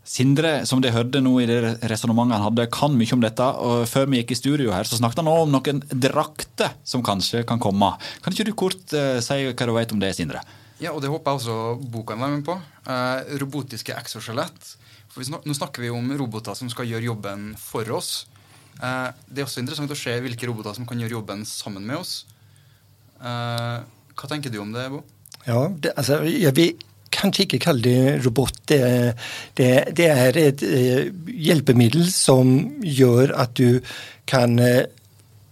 Sindre, 0.06 0.60
som 0.70 0.78
de 0.78 0.92
hørte 0.94 1.18
nå 1.18 1.32
i 1.42 1.48
det 1.50 1.56
resonnementet 1.90 2.38
han 2.38 2.44
hadde, 2.44 2.68
kan 2.70 2.94
mye 2.94 3.16
om 3.16 3.24
dette. 3.24 3.46
og 3.66 3.88
Før 3.90 4.06
vi 4.06 4.20
gikk 4.20 4.36
i 4.36 4.38
studio 4.38 4.70
her, 4.70 4.86
så 4.86 5.00
snakket 5.00 5.24
han 5.24 5.30
også 5.32 5.46
om 5.48 5.56
noen 5.56 5.82
drakter 5.90 6.76
som 6.86 7.02
kanskje 7.06 7.42
kan 7.48 7.58
komme. 7.62 7.90
Kan 8.22 8.36
ikke 8.36 8.46
du 8.46 8.54
kort 8.54 8.94
uh, 8.94 9.18
si 9.24 9.40
hva 9.48 9.66
du 9.66 9.74
vet 9.74 9.94
om 9.96 10.02
det, 10.02 10.12
Sindre? 10.14 10.44
Ja, 10.78 10.92
og 10.92 11.00
det 11.02 11.10
håper 11.10 11.34
jeg 11.34 11.40
også 11.42 11.90
boka 11.90 12.14
er 12.14 12.22
med 12.22 12.46
på. 12.46 12.54
Uh, 12.86 13.26
robotiske 13.42 13.98
exoskjelett. 13.98 14.72
For 15.10 15.26
Nå 15.26 15.56
snakker 15.56 15.82
vi 15.82 15.90
om 15.90 16.14
roboter 16.20 16.54
som 16.54 16.70
skal 16.70 16.86
gjøre 16.86 17.08
jobben 17.08 17.50
for 17.58 17.90
oss. 17.96 18.28
Uh, 18.78 19.10
det 19.26 19.42
er 19.42 19.48
også 19.48 19.64
interessant 19.64 19.90
å 19.90 19.98
se 19.98 20.14
hvilke 20.22 20.46
roboter 20.46 20.76
som 20.76 20.86
kan 20.86 21.02
gjøre 21.02 21.18
jobben 21.18 21.42
sammen 21.48 21.82
med 21.88 21.98
oss. 21.98 22.20
Uh, 23.18 23.82
hva 24.14 24.30
tenker 24.30 24.54
du 24.54 24.60
om 24.62 24.70
det, 24.70 24.86
Bo? 24.92 25.02
Ja, 25.46 25.64
det, 25.72 25.96
altså, 25.96 26.22
jeg 26.28 26.54
vil 26.54 26.76
kanskje 27.26 27.46
ikke 27.46 27.62
kalle 27.68 27.84
det 27.84 28.18
robot. 28.24 28.60
Det, 28.72 28.82
det, 29.58 29.70
det 29.98 30.10
er 30.10 30.42
et 30.46 30.66
uh, 30.66 31.30
hjelpemiddel 31.30 32.06
som 32.10 32.56
gjør 32.80 33.36
at 33.36 33.58
du 33.58 33.80
kan 34.26 34.58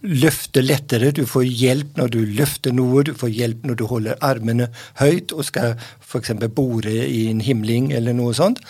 løfte 0.05 0.61
lettere. 0.61 1.11
Du 1.11 1.25
får 1.29 1.45
hjelp 1.45 1.97
når 1.99 2.13
du 2.13 2.19
løfter 2.37 2.75
noe, 2.75 3.03
du 3.05 3.13
får 3.17 3.31
hjelp 3.33 3.65
når 3.65 3.79
du 3.79 3.85
holder 3.89 4.21
armene 4.25 4.69
høyt 5.01 5.33
og 5.35 5.45
skal 5.47 5.75
f.eks. 6.03 6.35
bore 6.55 6.93
i 6.93 7.25
en 7.31 7.41
himling 7.43 7.91
eller 7.95 8.15
noe 8.17 8.35
sånt. 8.37 8.61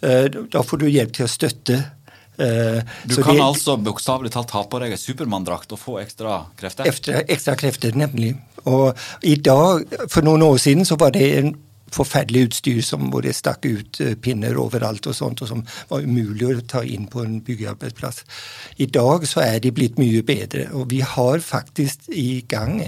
Da 0.00 0.64
får 0.66 0.82
du 0.82 0.88
hjelp 0.90 1.16
til 1.16 1.26
å 1.26 1.32
støtte 1.32 1.80
Du 2.36 3.14
du 3.14 3.18
kan 3.22 3.36
det, 3.36 3.42
altså 3.44 3.76
bokstavelig 3.76 4.32
talt 4.34 4.50
ta 4.52 4.62
på 4.66 4.80
deg 4.82 4.94
en 4.94 5.00
Supermann-drakt 5.00 5.74
og 5.74 5.80
få 5.80 5.98
ekstra 6.02 6.42
krefter? 6.58 6.88
Ekstra, 6.88 7.24
ekstra, 7.28 7.56
krefter, 7.60 7.96
nemlig. 7.96 8.34
Og 8.64 8.96
i 9.22 9.36
dag, 9.36 9.84
for 10.08 10.24
noen 10.26 10.44
år 10.46 10.58
siden, 10.62 10.88
så 10.88 10.96
var 11.00 11.14
det 11.14 11.28
en 11.38 11.52
forferdelig 11.92 12.48
utstyr 12.48 12.80
som 12.84 13.08
hvor 13.12 13.24
det 13.24 13.34
stakk 13.36 13.66
ut 13.66 14.00
uh, 14.02 14.14
pinner 14.22 14.58
overalt 14.60 15.06
og 15.10 15.16
sånt, 15.16 15.42
og 15.44 15.50
som 15.50 15.62
var 15.90 16.06
umulig 16.06 16.48
å 16.48 16.64
ta 16.74 16.82
inn 16.84 17.08
på 17.12 17.24
en 17.24 17.40
byggearbeidsplass. 17.44 18.22
I 18.82 18.88
dag 18.92 19.26
så 19.28 19.44
er 19.44 19.60
de 19.62 19.74
blitt 19.74 20.00
mye 20.00 20.24
bedre, 20.26 20.68
og 20.72 20.90
vi 20.92 21.02
har 21.04 21.44
faktisk 21.44 22.08
i 22.12 22.42
gang 22.48 22.80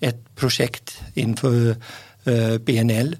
et 0.00 0.20
prosjekt 0.36 0.98
innenfor 1.14 1.76
uh, 1.76 2.56
BNL. 2.58 3.16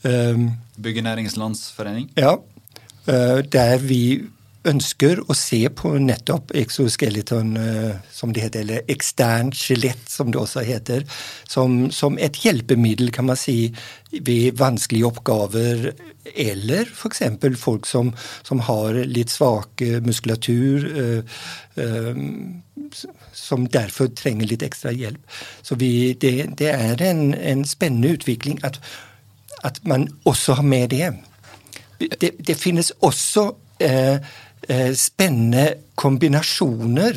Byggenæringslandsforening? 0.00 0.50
Byggenæringens 0.80 1.36
Landsforening? 1.36 2.10
Ja, 2.16 2.38
der 3.06 3.78
vi 3.84 4.02
ønsker 4.68 5.22
å 5.24 5.34
se 5.36 5.60
på 5.72 5.94
nettopp 6.02 6.52
exoskeleton, 6.58 7.54
eh, 7.56 7.94
som 8.12 8.32
det 8.32 8.44
heter, 8.44 8.64
eller 8.64 8.90
eksternt 8.92 9.56
skjelett, 9.56 10.02
som 10.08 10.30
det 10.32 10.40
også 10.40 10.64
heter, 10.66 11.06
som, 11.48 11.90
som, 11.94 12.18
et 12.20 12.36
hjelpemiddel, 12.44 13.10
kan 13.14 13.28
man 13.30 13.38
si, 13.40 13.72
ved 14.10 14.58
vanskelige 14.60 15.06
oppgaver, 15.08 15.92
eller 16.34 16.90
f.eks. 16.92 17.22
folk 17.56 17.86
som, 17.88 18.12
som, 18.42 18.60
har 18.66 18.98
litt 19.08 19.32
svak 19.32 19.80
muskulatur, 20.04 20.84
øh, 20.90 21.22
øh, 21.80 22.20
som 23.32 23.64
derfor 23.70 24.10
trenger 24.12 24.50
litt 24.50 24.66
ekstra 24.66 24.92
hjelp. 24.92 25.22
Så 25.62 25.78
vi, 25.80 26.12
det, 26.20 26.34
det, 26.60 26.68
er 26.74 27.00
en, 27.06 27.32
en 27.34 27.64
spennende 27.64 28.12
utvikling 28.18 28.60
at, 28.66 28.80
at, 29.64 29.80
man 29.84 30.08
også 30.28 30.58
har 30.60 30.66
med 30.66 30.90
det. 30.92 31.14
Det, 32.20 32.34
det 32.44 32.56
finnes 32.56 32.92
også 33.00 33.46
eh, 33.48 33.60
Eh, 33.80 34.20
spennende 34.94 35.64
kombinasjoner 35.98 37.16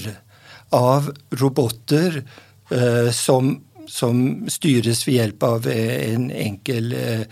av 0.73 1.11
roboter 1.37 2.23
eh, 2.71 3.11
som, 3.13 3.55
som, 3.87 4.23
styres 4.49 5.03
ved 5.07 5.19
hjelp 5.19 5.45
av 5.47 5.67
en 5.69 6.29
enkel 6.31 6.93
eh, 6.97 7.25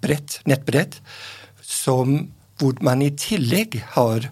brett, 0.00 0.38
nettbrett, 0.44 0.98
som, 1.64 2.16
hvor 2.60 2.80
man 2.84 3.02
i 3.02 3.12
tillegg 3.18 3.78
har 3.96 4.28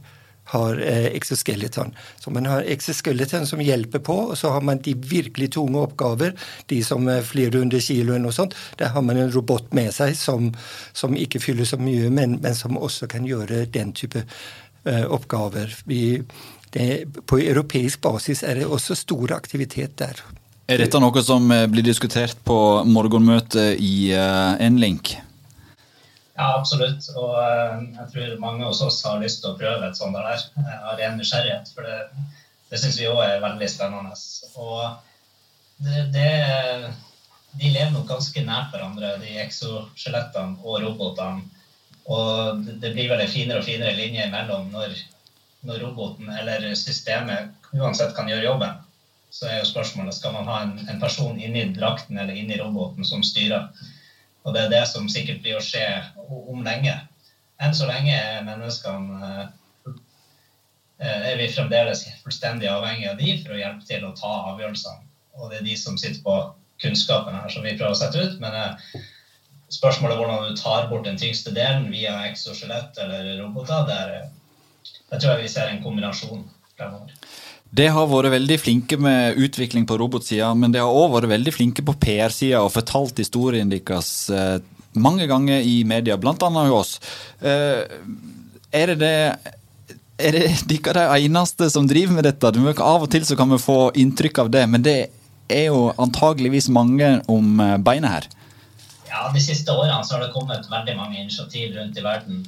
har 0.52 0.80
eh, 0.80 1.06
exoskeleton. 1.16 1.94
Så 2.20 2.30
man 2.30 2.46
har 2.46 2.66
exoskeleton 2.68 3.46
som 3.48 3.60
hjelper 3.60 4.02
på, 4.04 4.16
og 4.32 4.38
så 4.38 4.52
har 4.54 4.64
man 4.64 4.82
de 4.84 4.94
virkelig 4.94 5.52
tunge 5.56 5.80
oppgaver, 5.80 6.34
de 6.70 6.82
som 6.84 7.08
er 7.08 7.24
flere 7.26 7.62
hundre 7.62 7.80
kilo 7.80 8.18
og 8.18 8.34
sånt. 8.36 8.56
Der 8.78 8.92
har 8.92 9.04
man 9.04 9.20
en 9.20 9.32
robot 9.32 9.72
med 9.72 9.92
seg 9.94 10.16
som, 10.18 10.50
som 10.92 11.16
ikke 11.16 11.40
fyller 11.40 11.68
så 11.68 11.80
mye, 11.80 12.10
men, 12.12 12.38
men, 12.42 12.56
som 12.58 12.76
også 12.76 13.08
kan 13.10 13.26
gjøre 13.28 13.64
den 13.72 13.94
type 13.96 14.24
uh, 14.26 15.06
oppgaver. 15.08 15.72
Vi, 15.88 16.20
det, 16.76 16.86
på 17.26 17.40
europeisk 17.40 18.02
basis 18.04 18.44
er 18.44 18.60
det 18.60 18.68
også 18.68 18.96
stor 18.98 19.34
aktivitet 19.36 19.96
der. 20.00 20.20
Er 20.70 20.78
dette 20.84 21.00
noe 21.02 21.24
som 21.24 21.50
eh, 21.52 21.66
blir 21.70 21.84
diskutert 21.84 22.38
på 22.46 22.56
morgenmøtet 22.88 23.80
i 23.82 24.12
uh, 24.14 24.60
Enlink? 24.62 25.16
Ja, 26.42 26.56
absolutt. 26.58 27.06
Og 27.14 27.36
uh, 27.38 27.82
jeg 28.00 28.08
tror 28.10 28.38
mange 28.42 28.66
hos 28.66 28.82
oss 28.82 29.02
har 29.06 29.20
lyst 29.22 29.42
til 29.42 29.52
å 29.52 29.58
prøve 29.60 29.86
et 29.86 29.98
sånt 29.98 30.16
der 30.16 30.26
uh, 30.26 30.72
av 30.90 30.98
ren 30.98 31.14
nysgjerrighet. 31.20 31.70
For 31.70 31.86
det, 31.86 32.26
det 32.72 32.80
syns 32.82 32.98
vi 32.98 33.06
òg 33.10 33.22
er 33.22 33.44
veldig 33.44 33.68
spennende. 33.70 34.16
Og 34.58 34.80
det, 35.86 36.08
det, 36.16 36.28
De 37.60 37.70
lever 37.70 37.92
nok 37.94 38.08
ganske 38.10 38.42
nært 38.46 38.74
hverandre, 38.74 39.14
de 39.22 39.36
exoskjelettene 39.44 40.58
og 40.64 40.82
robotene. 40.82 41.46
Og 42.10 42.64
det 42.82 42.90
blir 42.96 43.12
vel 43.12 43.22
en 43.22 43.30
finere 43.30 43.62
og 43.62 43.68
finere 43.68 43.94
linje 43.94 44.26
imellom 44.26 44.72
når, 44.72 44.96
når 45.68 45.84
roboten 45.84 46.32
eller 46.40 46.64
systemet 46.74 47.70
uansett 47.76 48.16
kan 48.16 48.30
gjøre 48.32 48.48
jobben. 48.48 48.80
Så 49.30 49.46
er 49.46 49.60
jo 49.60 49.68
spørsmålet 49.70 50.16
skal 50.16 50.34
man 50.34 50.50
ha 50.50 50.58
en, 50.64 50.74
en 50.90 50.98
person 51.00 51.38
inni 51.38 51.68
drakten 51.76 52.18
eller 52.18 52.34
inni 52.34 52.58
roboten 52.58 53.06
som 53.06 53.22
styrer. 53.22 53.70
Og 54.42 54.54
det 54.54 54.64
er 54.64 54.72
det 54.72 54.84
som 54.90 55.08
sikkert 55.10 55.42
blir 55.42 55.58
å 55.58 55.64
skje 55.64 55.84
om 56.18 56.64
lenge. 56.66 56.94
Enn 57.62 57.74
så 57.76 57.86
lenge 57.86 58.14
er 58.14 58.42
menneskene 58.46 59.30
eh, 60.98 61.30
er 61.30 61.38
vi 61.38 61.50
fremdeles 61.52 62.04
fullstendig 62.24 62.70
avhengig 62.70 63.08
av 63.10 63.20
de 63.20 63.36
for 63.42 63.54
å 63.54 63.60
hjelpe 63.60 63.86
til 63.86 64.04
å 64.06 64.14
ta 64.18 64.32
avgjørelsene. 64.52 65.06
Og 65.38 65.50
det 65.50 65.60
er 65.60 65.68
de 65.70 65.76
som 65.78 65.96
sitter 65.98 66.20
på 66.24 66.36
kunnskapen 66.82 67.36
her, 67.38 67.48
som 67.52 67.64
vi 67.64 67.76
prøver 67.76 67.94
å 67.94 67.98
sette 67.98 68.22
ut. 68.22 68.40
Men 68.42 68.56
spørsmålet 69.72 70.16
er 70.16 70.20
hvordan 70.20 70.48
du 70.48 70.58
tar 70.58 70.88
bort 70.90 71.06
den 71.06 71.18
tyngste 71.20 71.54
delen 71.54 71.88
via 71.92 72.18
exoskjelett 72.28 72.98
eller 73.02 73.30
roboter, 73.40 73.86
der, 73.88 74.28
der 75.10 75.22
tror 75.22 75.36
jeg 75.36 75.46
vi 75.46 75.52
ser 75.54 75.70
en 75.70 75.82
kombinasjon 75.84 76.44
fremover. 76.76 77.14
Det 77.72 77.86
har 77.88 78.08
vært 78.10 78.34
veldig 78.34 78.58
flinke 78.60 78.98
med 79.00 79.38
utvikling 79.40 79.86
på 79.88 79.96
robotsida, 79.96 80.50
men 80.52 80.74
det 80.74 80.82
har 80.82 80.92
òg 80.92 81.14
vært 81.14 81.30
veldig 81.30 81.54
flinke 81.56 81.84
på 81.86 81.94
PR-sida 82.02 82.60
og 82.60 82.74
fortalt 82.74 83.22
historien 83.22 83.72
deres 83.72 84.10
eh, 84.28 84.58
mange 84.92 85.24
ganger 85.30 85.64
i 85.64 85.78
media, 85.88 86.18
bl.a. 86.20 86.34
hos 86.36 86.76
oss. 86.76 86.92
Eh, 87.40 87.80
er 88.76 88.92
det 88.92 88.98
det 89.00 89.16
er 90.22 90.36
det 90.36 90.44
dere 90.70 91.08
de 91.08 91.24
eneste 91.30 91.70
som 91.72 91.88
driver 91.88 92.18
med 92.18 92.28
dette? 92.28 92.52
Av 92.76 93.06
og 93.06 93.10
til 93.10 93.24
så 93.24 93.38
kan 93.40 93.48
vi 93.50 93.62
få 93.62 93.90
inntrykk 93.96 94.44
av 94.44 94.52
det, 94.52 94.66
men 94.68 94.84
det 94.84 94.98
er 95.48 95.70
jo 95.70 95.88
antageligvis 95.96 96.68
mange 96.68 97.14
om 97.32 97.56
eh, 97.60 97.78
beinet 97.80 98.12
her. 98.18 98.28
Ja, 99.08 99.30
De 99.32 99.40
siste 99.40 99.72
årene 99.72 100.04
så 100.04 100.18
har 100.18 100.26
det 100.26 100.34
kommet 100.36 100.68
veldig 100.68 100.98
mange 101.00 101.20
initiativ 101.20 101.72
rundt 101.76 101.96
i 101.96 102.04
verden 102.04 102.44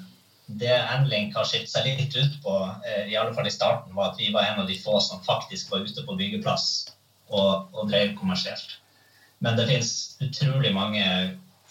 det 0.47 0.75
Endling 0.77 1.31
har 1.35 1.47
skilt 1.49 1.71
seg 1.73 1.87
litt 1.87 2.17
ut 2.17 2.37
på, 2.45 2.55
eh, 2.87 3.07
i 3.13 3.17
alle 3.17 3.35
fall 3.35 3.49
i 3.49 3.55
starten, 3.55 3.95
var 3.97 4.13
at 4.13 4.21
vi 4.21 4.33
var 4.33 4.45
en 4.45 4.61
av 4.61 4.69
de 4.69 4.77
få 4.79 5.01
som 5.01 5.23
faktisk 5.25 5.71
var 5.73 5.87
ute 5.87 6.05
på 6.05 6.17
byggeplass 6.19 6.67
og, 7.31 7.71
og 7.73 7.89
drev 7.89 8.13
kommersielt. 8.19 8.77
Men 9.45 9.57
det 9.57 9.67
finnes 9.71 9.95
utrolig 10.25 10.73
mange 10.75 11.05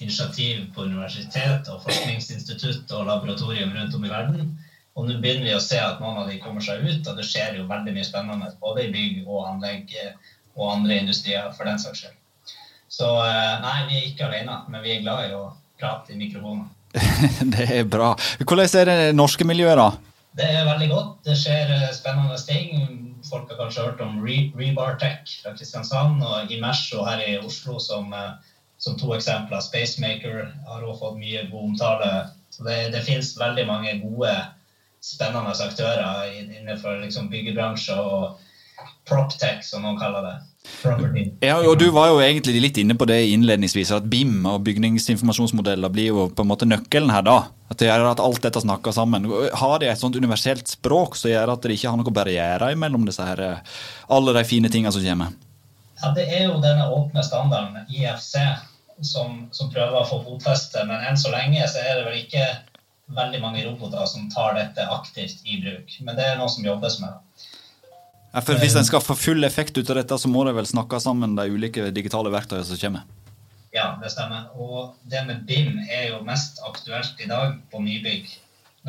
initiativ 0.02 0.66
på 0.74 0.88
universitet 0.90 1.70
og 1.72 1.84
forskningsinstitutt 1.86 2.92
og 2.98 3.08
laboratorium 3.08 3.72
rundt 3.78 3.96
om 3.96 4.06
i 4.06 4.12
verden. 4.12 4.52
Og 4.94 5.08
nå 5.08 5.18
begynner 5.22 5.48
vi 5.48 5.56
å 5.58 5.64
se 5.64 5.80
at 5.82 6.02
noen 6.02 6.20
av 6.22 6.30
de 6.30 6.42
kommer 6.42 6.62
seg 6.62 6.84
ut, 6.86 7.08
og 7.08 7.18
det 7.18 7.26
skjer 7.26 7.58
jo 7.58 7.70
veldig 7.70 7.94
mye 7.96 8.06
spennende 8.06 8.52
både 8.62 8.88
i 8.88 8.92
bygg 8.94 9.24
og 9.26 9.48
anlegg 9.54 9.94
eh, 10.02 10.14
og 10.58 10.70
andre 10.70 11.00
industrier 11.02 11.50
for 11.58 11.70
den 11.70 11.82
saks 11.82 12.04
skyld. 12.04 12.20
Så 12.94 13.10
eh, 13.26 13.56
nei, 13.64 13.78
vi 13.90 14.00
er 14.00 14.10
ikke 14.10 14.28
alene, 14.28 14.60
men 14.70 14.86
vi 14.86 14.94
er 14.94 15.06
glad 15.06 15.30
i 15.30 15.38
å 15.38 15.48
prate 15.82 16.14
i 16.14 16.20
mikrofoner. 16.20 16.70
det 17.54 17.68
er 17.70 17.86
bra. 17.90 18.14
Hvordan 18.44 18.80
er 18.80 18.90
det 18.90 19.16
norske 19.16 19.46
miljøet, 19.48 19.78
da? 19.80 19.90
Det 20.38 20.46
er 20.50 20.66
veldig 20.66 20.90
godt. 20.90 21.12
Det 21.26 21.36
skjer 21.38 21.72
eh, 21.74 21.90
spennende 21.94 22.38
ting. 22.48 22.72
Folk 23.30 23.52
har 23.52 23.60
kanskje 23.62 23.86
hørt 23.86 24.02
om 24.02 24.20
Re 24.22 24.38
Rebartech 24.58 25.38
fra 25.44 25.54
Kristiansand 25.58 26.24
og 26.26 26.52
Imerso 26.52 27.06
her 27.06 27.22
i 27.26 27.38
Oslo 27.38 27.80
som, 27.82 28.14
eh, 28.14 28.32
som 28.78 28.98
to 29.00 29.14
eksempler. 29.16 29.62
Spacemaker 29.62 30.48
har 30.70 30.82
også 30.82 31.00
fått 31.06 31.22
mye 31.22 31.46
god 31.52 31.70
omtale. 31.72 32.12
Så 32.54 32.66
det, 32.68 32.80
det 32.94 33.06
finnes 33.06 33.34
veldig 33.40 33.68
mange 33.70 33.94
gode, 34.02 34.34
spennende 35.04 35.54
aktører 35.66 36.32
innenfor 36.32 37.02
liksom, 37.02 37.30
byggebransje 37.30 37.96
og 38.00 38.38
proptech, 39.10 39.62
som 39.66 39.84
noen 39.84 40.00
kaller 40.00 40.30
det. 40.30 40.36
Ja, 41.44 41.58
og 41.60 41.78
Du 41.80 41.90
var 41.92 42.10
jo 42.12 42.20
egentlig 42.24 42.62
litt 42.62 42.78
inne 42.80 42.96
på 43.00 43.08
det 43.08 43.20
innledningsvis, 43.34 43.92
at 43.96 44.08
BIM 44.12 44.46
og 44.48 44.64
bygningsinformasjonsmodeller 44.68 45.92
blir 45.92 46.12
jo 46.12 46.28
på 46.32 46.44
en 46.44 46.50
måte 46.50 46.68
nøkkelen 46.68 47.12
her. 47.12 47.24
da. 47.28 47.38
At 47.72 47.80
det 47.80 47.90
gjør 47.90 48.12
at 48.12 48.22
alt 48.24 48.44
dette 48.44 48.62
snakker 48.64 48.96
sammen. 48.96 49.28
Har 49.60 49.80
de 49.80 49.90
et 49.92 50.00
sånt 50.00 50.16
universelt 50.16 50.68
språk 50.68 51.16
som 51.20 51.32
gjør 51.32 51.56
at 51.56 51.64
det 51.64 51.78
ikke 51.78 51.90
har 51.90 52.00
noen 52.00 52.16
barrierer 52.16 52.76
mellom 52.80 53.08
disse 53.08 53.24
her, 53.26 53.40
eh, 53.42 53.80
alle 54.10 54.36
de 54.38 54.44
fine 54.48 54.70
tingene 54.70 54.92
som 54.92 55.04
kommer? 55.04 55.34
Ja, 56.02 56.12
Det 56.12 56.28
er 56.28 56.46
jo 56.48 56.60
denne 56.60 56.88
åpne 56.92 57.24
standarden, 57.24 57.86
IFC, 57.90 58.36
som, 59.02 59.48
som 59.52 59.72
prøver 59.72 60.00
å 60.02 60.08
få 60.08 60.22
fotfeste. 60.24 60.84
Men 60.86 61.04
enn 61.08 61.18
så 61.18 61.32
lenge 61.32 61.64
så 61.68 61.80
er 61.80 62.00
det 62.00 62.08
vel 62.08 62.22
ikke 62.24 62.48
veldig 63.16 63.42
mange 63.42 63.64
roboter 63.66 64.06
som 64.06 64.30
tar 64.32 64.56
dette 64.56 64.84
aktivt 64.92 65.44
i 65.46 65.60
bruk. 65.64 66.00
Men 66.02 66.16
det 66.20 66.28
er 66.28 66.38
noe 66.40 66.52
som 66.52 66.66
jobbes 66.66 67.00
med. 67.04 67.23
Ja, 68.34 68.42
for 68.42 68.58
Hvis 68.58 68.76
en 68.76 68.86
skal 68.86 69.02
få 69.06 69.14
full 69.16 69.46
effekt 69.46 69.78
ut 69.78 69.90
av 69.94 70.00
dette, 70.00 70.18
så 70.18 70.30
må 70.30 70.42
de 70.48 70.56
vel 70.58 70.66
snakke 70.66 70.98
sammen 71.00 71.36
de 71.38 71.46
ulike 71.54 71.92
digitale 71.94 72.32
verktøyene 72.34 72.66
som 72.66 72.80
kommer? 72.82 73.04
Ja, 73.74 73.92
det 74.02 74.10
stemmer. 74.14 74.48
Og 74.58 74.96
det 75.10 75.22
med 75.28 75.44
BIM 75.46 75.78
er 75.86 76.08
jo 76.12 76.24
mest 76.26 76.58
aktuelt 76.66 77.22
i 77.22 77.30
dag 77.30 77.60
på 77.70 77.82
nybygg. 77.82 78.32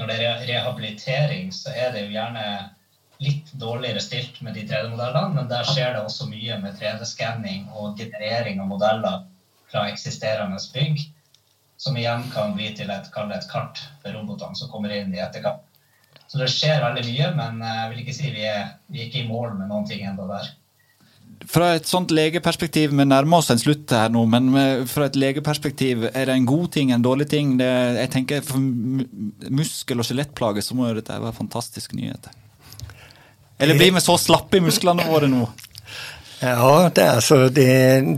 Når 0.01 0.09
det 0.11 0.17
er 0.21 0.47
rehabilitering, 0.49 1.53
så 1.53 1.75
er 1.77 1.93
det 1.93 2.07
jo 2.07 2.15
gjerne 2.17 2.47
litt 3.23 3.53
dårligere 3.61 4.01
stilt 4.03 4.41
med 4.43 4.57
de 4.57 4.65
3D-modellene, 4.69 5.37
men 5.37 5.53
der 5.53 5.69
skjer 5.69 5.93
det 5.95 6.03
også 6.03 6.27
mye 6.31 6.57
med 6.63 6.81
3D-skanning 6.81 7.69
og 7.77 8.01
generering 8.01 8.61
av 8.65 8.73
modeller 8.73 9.23
fra 9.71 9.87
eksisterende 9.93 10.61
bygg, 10.75 11.05
som 11.77 11.97
igjen 12.01 12.25
kan 12.33 12.57
bli 12.57 12.73
til 12.77 12.91
et, 12.93 13.13
et 13.13 13.49
kart 13.53 13.85
for 14.03 14.17
robotene 14.17 14.57
som 14.57 14.73
kommer 14.73 14.93
inn 14.95 15.15
i 15.15 15.23
etterkant. 15.23 15.64
Så 16.35 16.43
det 16.43 16.51
skjer 16.51 16.83
veldig 16.83 17.07
mye, 17.07 17.31
men 17.39 17.63
eh, 17.63 17.75
jeg 17.79 17.91
vil 17.93 18.03
ikke 18.03 18.17
si 18.17 18.35
vi 18.35 18.45
er, 18.51 18.69
vi 18.91 19.05
er 19.05 19.07
ikke 19.07 19.21
i 19.23 19.29
mål 19.29 19.53
med 19.55 19.69
noen 19.71 19.85
ting 19.87 20.03
ennå 20.03 20.27
der. 20.27 20.49
Fra 21.47 21.69
et 21.77 21.87
sånt 21.87 22.11
legeperspektiv, 22.15 22.91
Vi 22.91 23.05
nærmer 23.05 23.39
oss 23.39 23.53
en 23.53 23.61
slutt 23.61 23.93
her 23.95 24.09
nå, 24.11 24.25
men 24.33 24.49
fra 24.91 25.07
et 25.07 25.19
legeperspektiv, 25.19 26.09
er 26.11 26.27
det 26.27 26.35
en 26.35 26.47
god 26.49 26.73
ting, 26.75 26.91
en 26.91 27.05
dårlig 27.05 27.29
ting? 27.31 27.55
Det, 27.61 27.69
jeg 28.01 28.11
tenker 28.11 28.41
For 28.43 28.59
muskel- 28.59 30.01
og 30.01 30.09
skjelettplager 30.09 30.65
så 30.65 30.75
må 30.75 30.89
jo 30.89 30.97
dette 30.99 31.21
være 31.21 31.37
fantastiske 31.37 31.95
nyheter. 31.99 32.33
Eller 33.61 33.79
blir 33.79 33.93
vi 33.95 34.03
så 34.03 34.17
slappe 34.19 34.59
i 34.59 34.65
musklene 34.65 35.07
våre 35.07 35.29
nå? 35.31 35.45
Ja, 36.45 36.91
det 36.93 37.01
er, 37.03 37.17
altså, 37.17 37.37
det, 37.49 37.69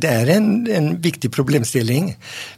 det 0.03 0.11
er 0.11 0.31
en, 0.35 0.67
en, 0.67 0.89
viktig 1.03 1.31
problemstilling. 1.31 2.11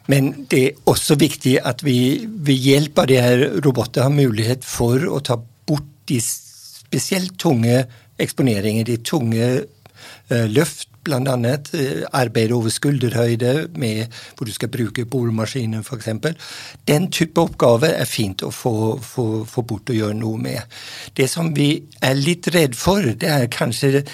Men 0.09 0.31
det 0.50 0.62
er 0.64 0.83
også 0.88 1.18
viktig 1.20 1.59
at 1.61 1.85
vi 1.85 2.24
ved 2.24 2.68
hjelp 2.68 3.02
av 3.02 3.09
de 3.11 3.18
her 3.20 3.44
robotene 3.64 4.07
har 4.07 4.14
mulighet 4.14 4.64
for 4.64 5.04
å 5.12 5.20
ta 5.20 5.37
bort 5.68 5.90
de 6.09 6.20
spesielt 6.24 7.37
tunge 7.40 7.83
eksponeringer, 8.18 8.87
de 8.88 8.96
tunge 9.04 9.48
uh, 9.59 10.46
løft, 10.48 10.88
bl.a. 11.04 11.20
Uh, 11.20 12.07
arbeid 12.16 12.54
over 12.57 12.72
skulderhøyde 12.72 13.68
med, 13.76 14.16
hvor 14.38 14.48
du 14.48 14.54
skal 14.57 14.72
bruke 14.72 15.04
boremaskinen 15.04 15.85
f.eks. 15.85 16.09
Den 16.88 17.11
type 17.12 17.44
oppgaver 17.44 17.92
er 17.92 18.09
fint 18.09 18.46
å 18.46 18.50
få, 18.54 18.96
få, 19.04 19.28
få 19.44 19.68
bort 19.68 19.92
og 19.92 20.00
gjøre 20.00 20.16
noe 20.16 20.40
med. 20.48 20.81
Det 21.12 21.28
som 21.28 21.52
vi 21.52 21.74
er 22.00 22.16
litt 22.16 22.48
redd 22.57 22.78
for, 22.78 23.04
det 23.04 23.28
er 23.37 23.52
kanskje 23.52 24.07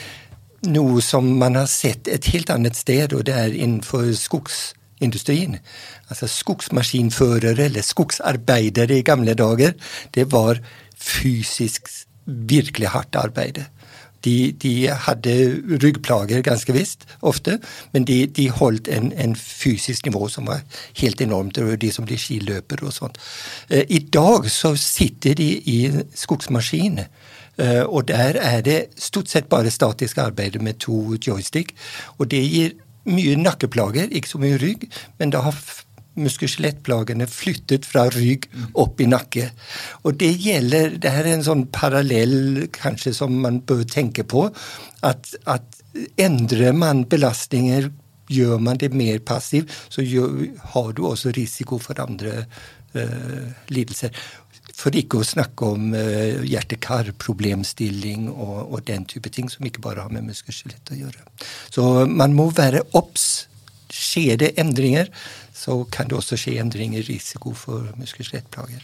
noe 0.71 1.03
som 1.05 1.27
man 1.39 1.59
har 1.59 1.69
sett 1.71 2.09
et 2.09 2.31
helt 2.33 2.51
annet 2.53 2.77
sted, 2.79 3.13
og 3.13 3.27
det 3.29 3.35
er 3.37 3.55
innenfor 3.55 4.11
skogsindustrien. 4.19 5.59
Altså 6.09 6.29
skogsmaskinførere 6.31 7.69
eller 7.69 7.85
skogsarbeidere 7.85 8.99
i 8.99 9.07
gamle 9.07 9.37
dager, 9.39 9.77
det 10.15 10.31
var 10.33 10.61
fysisk 10.97 11.89
virkelig 12.27 12.89
hardt 12.95 13.17
arbeid. 13.17 13.65
De, 14.25 14.53
de, 14.57 14.89
hadde 14.89 15.33
ryggplager, 15.83 16.41
ganske 16.41 16.73
visst, 16.73 17.05
ofte, 17.21 17.59
men 17.93 18.07
de, 18.09 18.23
de 18.27 18.47
holdt 18.49 18.89
en, 18.89 19.11
en, 19.21 19.35
fysisk 19.37 20.07
nivå 20.07 20.31
som 20.33 20.49
var 20.49 20.63
helt 20.97 21.21
enormt. 21.21 21.61
Var 21.61 21.77
de 21.77 21.91
som 21.93 22.09
ble 22.09 22.17
skiløpere 22.17 22.89
og 22.89 22.95
sånt. 22.97 23.21
Eh, 23.69 23.85
I 23.89 24.01
dag 24.09 24.49
så 24.49 24.73
sitter 24.81 25.37
de 25.37 25.51
i 25.69 25.79
skogsmaskin 26.17 27.03
og 27.87 28.09
der 28.09 28.39
er 28.41 28.63
det 28.67 28.79
stort 28.99 29.31
sett 29.31 29.49
bare 29.49 29.71
statisk 29.71 30.19
arbeid 30.19 30.59
med 30.63 30.81
to 30.83 31.15
joystick. 31.23 31.75
Og 32.19 32.31
det 32.33 32.43
gir 32.43 32.75
mye 33.05 33.37
nakkeplager, 33.39 34.09
ikke 34.11 34.33
så 34.33 34.41
mye 34.43 34.59
rygg, 34.59 34.89
men 35.21 35.31
da 35.35 35.45
har 35.45 35.59
muskel-skjelettplagene 36.15 37.27
flyttet 37.31 37.87
fra 37.89 38.07
rygg 38.15 38.47
opp 38.81 39.01
i 39.03 39.09
nakke. 39.11 39.49
Og 40.05 40.19
det 40.21 40.31
gjelder 40.45 40.97
Det 41.03 41.11
er 41.11 41.31
en 41.33 41.45
sånn 41.45 41.67
parallell 41.75 42.69
kanskje 42.73 43.15
som 43.15 43.35
man 43.43 43.61
bør 43.61 43.85
tenke 43.85 44.25
på. 44.25 44.47
At, 45.03 45.35
at 45.47 45.83
endrer 46.19 46.73
man 46.73 47.05
belastninger, 47.05 47.91
gjør 48.31 48.59
man 48.59 48.79
det 48.81 48.95
mer 48.95 49.19
passiv, 49.19 49.69
så 49.93 50.03
gjør, 50.03 50.47
har 50.73 50.93
du 50.97 51.05
også 51.07 51.35
risiko 51.37 51.79
for 51.79 51.99
andre 52.01 52.47
uh, 52.97 53.51
lidelser. 53.69 54.15
For 54.75 54.97
ikke 54.99 55.21
å 55.21 55.27
snakke 55.27 55.69
om 55.77 55.93
uh, 55.95 56.43
hjerte-kar-problemstilling 56.43 58.27
og, 58.33 58.57
og, 58.65 58.81
den 58.89 59.07
type 59.11 59.31
ting, 59.33 59.49
som 59.53 59.67
ikke 59.67 59.85
bare 59.85 60.05
har 60.05 60.13
med 60.15 60.27
muskel-skjelett 60.27 60.95
å 60.95 60.99
gjøre. 61.05 61.23
Så 61.71 61.85
man 62.11 62.35
må 62.37 62.51
være 62.55 62.83
obs. 62.99 63.47
Skjer 63.95 64.41
det 64.41 64.55
endringer, 64.59 65.13
så 65.55 65.85
kan 65.95 66.11
det 66.11 66.19
også 66.19 66.39
skje 66.41 66.59
endringer 66.59 67.05
i 67.05 67.07
risiko 67.07 67.55
for 67.55 67.87
muskel-skjelettplager. 68.01 68.83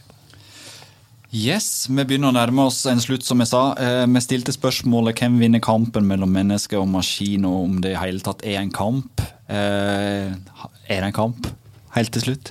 Yes, 1.31 1.87
vi 1.87 2.03
begynner 2.03 2.33
å 2.33 2.35
nærme 2.35 2.64
oss 2.66 2.81
en 2.90 2.98
slutt, 2.98 3.22
som 3.22 3.38
jeg 3.38 3.53
sa. 3.53 3.62
Eh, 3.79 4.05
vi 4.11 4.22
stilte 4.22 4.55
spørsmålet 4.55 5.20
hvem 5.22 5.37
vinner 5.38 5.62
kampen 5.62 6.09
mellom 6.09 6.33
menneske 6.35 6.74
og 6.79 6.88
maskin, 6.90 7.46
og 7.46 7.66
om 7.68 7.76
det 7.85 7.92
i 7.94 8.00
hele 8.00 8.22
tatt 8.26 8.42
er 8.42 8.59
en 8.59 8.72
kamp. 8.74 9.22
Eh, 9.46 10.35
er 10.90 10.98
det 11.05 11.07
en 11.07 11.14
kamp, 11.14 11.46
helt 11.94 12.11
til 12.16 12.26
slutt? 12.26 12.50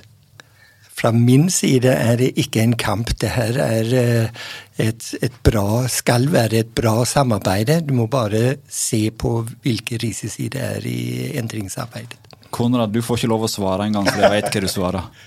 Fra 1.00 1.12
min 1.16 1.46
side 1.48 1.88
er 1.96 2.18
det 2.20 2.34
ikke 2.40 2.60
en 2.60 2.74
kamp. 2.76 3.14
Det 3.22 3.30
her 3.32 3.56
er 3.56 3.92
eh, 3.96 4.42
et, 4.84 5.06
et 5.24 5.38
bra, 5.46 5.86
skal 5.88 6.28
være 6.28 6.60
et 6.60 6.74
bra 6.76 7.06
samarbeid. 7.08 7.72
Du 7.88 7.94
må 7.96 8.04
bare 8.10 8.58
se 8.68 9.06
på 9.08 9.38
hvilke 9.64 9.96
risici 10.02 10.50
det 10.52 10.60
er 10.60 10.84
i 10.84 11.30
endringsarbeidet. 11.40 12.18
Konrad, 12.52 12.92
du 12.92 13.00
får 13.00 13.22
ikke 13.22 13.30
lov 13.32 13.46
å 13.46 13.50
svare 13.50 13.86
engang, 13.88 14.10
for 14.10 14.20
jeg 14.20 14.34
vet 14.34 14.50
hva 14.52 14.60
du 14.60 14.68
svarer. 14.68 15.26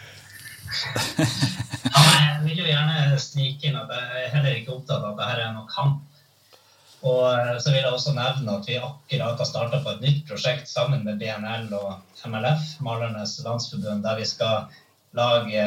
ja, 1.24 2.02
jeg 2.20 2.40
vil 2.44 2.62
jo 2.62 2.68
gjerne 2.68 3.18
snike 3.22 3.70
inn 3.70 3.78
at 3.80 3.94
jeg 3.94 4.26
er 4.26 4.32
heller 4.36 4.58
ikke 4.60 4.76
opptatt 4.76 5.00
av 5.00 5.14
at 5.14 5.22
dette 5.24 5.48
er 5.48 5.56
noe 5.56 5.70
kamp. 5.74 6.04
Og 7.04 7.26
eh, 7.34 7.58
så 7.60 7.74
vil 7.74 7.82
jeg 7.82 7.90
også 7.90 8.14
nevne 8.14 8.60
at 8.60 8.70
vi 8.70 8.78
akkurat 8.78 9.42
har 9.42 9.50
starta 9.50 9.82
på 9.82 9.96
et 9.96 10.06
nytt 10.06 10.22
prosjekt 10.30 10.70
sammen 10.70 11.02
med 11.08 11.18
BNL 11.18 11.74
og 11.80 12.30
MLF, 12.30 12.78
Malernes 12.86 13.40
Landsforbund, 13.44 14.06
der 14.06 14.22
vi 14.22 14.30
skal 14.30 14.70
lage 15.14 15.64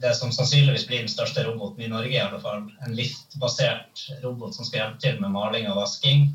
det 0.00 0.14
som 0.14 0.32
sannsynligvis 0.32 0.86
blir 0.86 0.98
den 1.04 1.08
største 1.08 1.44
roboten 1.46 1.84
i 1.84 1.88
Norge. 1.88 2.16
i 2.16 2.20
alle 2.20 2.40
fall. 2.40 2.66
En 2.86 2.94
liftbasert 2.94 4.06
robot 4.22 4.54
som 4.54 4.64
skal 4.64 4.80
hjelpe 4.80 5.00
til 5.00 5.20
med 5.20 5.30
maling 5.36 5.68
og 5.70 5.80
vasking. 5.82 6.30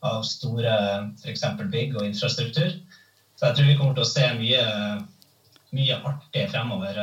av 0.00 0.22
store 0.24 0.72
f.eks. 1.20 1.42
bygg 1.68 1.96
og 1.96 2.06
infrastruktur. 2.06 2.70
Så 3.36 3.46
jeg 3.46 3.56
tror 3.56 3.66
vi 3.66 3.74
kommer 3.76 3.94
til 3.98 4.04
å 4.06 4.08
se 4.08 4.28
mye, 4.38 4.62
mye 5.76 5.98
artig 6.08 6.46
fremover. 6.48 6.96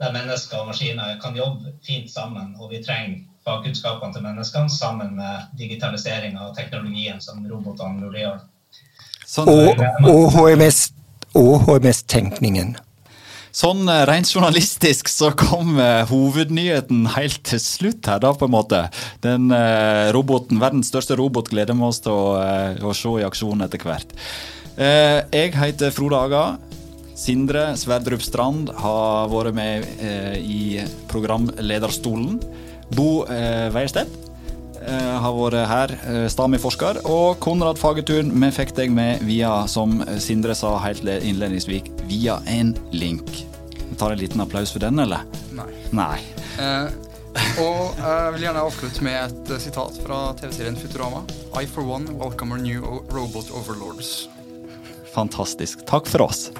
Der 0.00 0.14
mennesker 0.14 0.62
og 0.62 0.70
maskiner 0.70 1.18
kan 1.20 1.36
jobbe 1.36 1.74
fint 1.84 2.08
sammen, 2.10 2.54
og 2.56 2.72
vi 2.72 2.80
trenger 2.84 3.18
fagkunnskapene 3.44 4.16
til 4.16 4.24
menneskene 4.24 4.72
sammen 4.72 5.12
med 5.18 5.52
digitaliseringa 5.60 6.48
og 6.48 6.56
teknologien 6.56 7.20
som 7.20 7.44
robotene 7.44 8.00
muliggjør. 8.00 8.40
Sånn, 9.28 9.48
og, 9.52 9.84
og 11.36 11.68
HMS-tenkningen. 11.68 12.76
Sånn 13.54 13.86
eh, 13.86 14.02
rent 14.08 14.26
journalistisk 14.26 15.06
så 15.12 15.30
kom 15.38 15.76
uh, 15.78 16.02
hovednyheten 16.10 17.04
helt 17.14 17.38
til 17.46 17.60
slutt 17.62 18.08
her, 18.10 18.18
da, 18.24 18.32
på 18.34 18.48
en 18.48 18.54
måte. 18.54 18.80
Den 19.22 19.46
uh, 19.54 20.10
roboten, 20.16 20.58
verdens 20.62 20.90
største 20.90 21.14
robot, 21.20 21.52
gleder 21.52 21.78
vi 21.78 21.86
oss 21.86 22.02
til 22.02 22.14
å, 22.14 22.34
å 22.82 22.94
se 22.98 23.14
i 23.20 23.26
aksjon 23.26 23.62
etter 23.62 23.82
hvert. 23.84 24.10
jeg 24.74 25.54
heter 25.54 25.94
Frode 25.94 26.18
Aga. 26.18 26.44
Sindre 27.14 27.68
Sverdrup 27.78 28.24
Strand 28.26 28.72
har 28.74 29.30
vært 29.30 29.54
med 29.54 29.86
i 30.42 30.82
programlederstolen. 31.12 32.40
Bo 32.90 33.22
Veierstedt 33.30 34.23
har 34.86 35.32
vært 35.36 35.56
her, 35.70 35.94
Stami-forsker. 36.32 37.02
Og 37.08 37.38
Konrad 37.42 37.80
Fagertun, 37.80 38.30
vi 38.34 38.50
fikk 38.54 38.74
deg 38.76 38.92
med 38.94 39.24
via, 39.24 39.64
som 39.70 40.02
Sindre 40.20 40.56
sa 40.58 40.76
helt 40.84 41.06
innledningsvis, 41.08 41.90
via 42.10 42.40
en 42.50 42.74
link. 42.92 43.44
Vi 43.94 43.98
tar 44.00 44.10
en 44.10 44.18
liten 44.18 44.40
applaus 44.40 44.72
for 44.72 44.82
den, 44.82 44.98
eller? 44.98 45.24
Nei. 45.54 45.70
Nei. 45.94 46.18
Eh, 46.58 46.88
og 47.62 47.98
jeg 47.98 48.32
vil 48.34 48.46
gjerne 48.46 48.64
avslutte 48.66 49.04
med 49.06 49.18
et 49.20 49.52
eh, 49.54 49.62
sitat 49.62 49.98
fra 50.02 50.18
TV-serien 50.38 50.78
Futurama. 50.78 51.24
I 51.54 51.66
for 51.66 51.86
one 51.86 52.16
welcome 52.18 52.52
our 52.52 52.58
new 52.58 52.82
robot 53.14 53.50
overlords. 53.50 54.28
Fantastisk. 55.14 55.86
Takk 55.86 56.10
for 56.10 56.26
oss. 56.26 56.50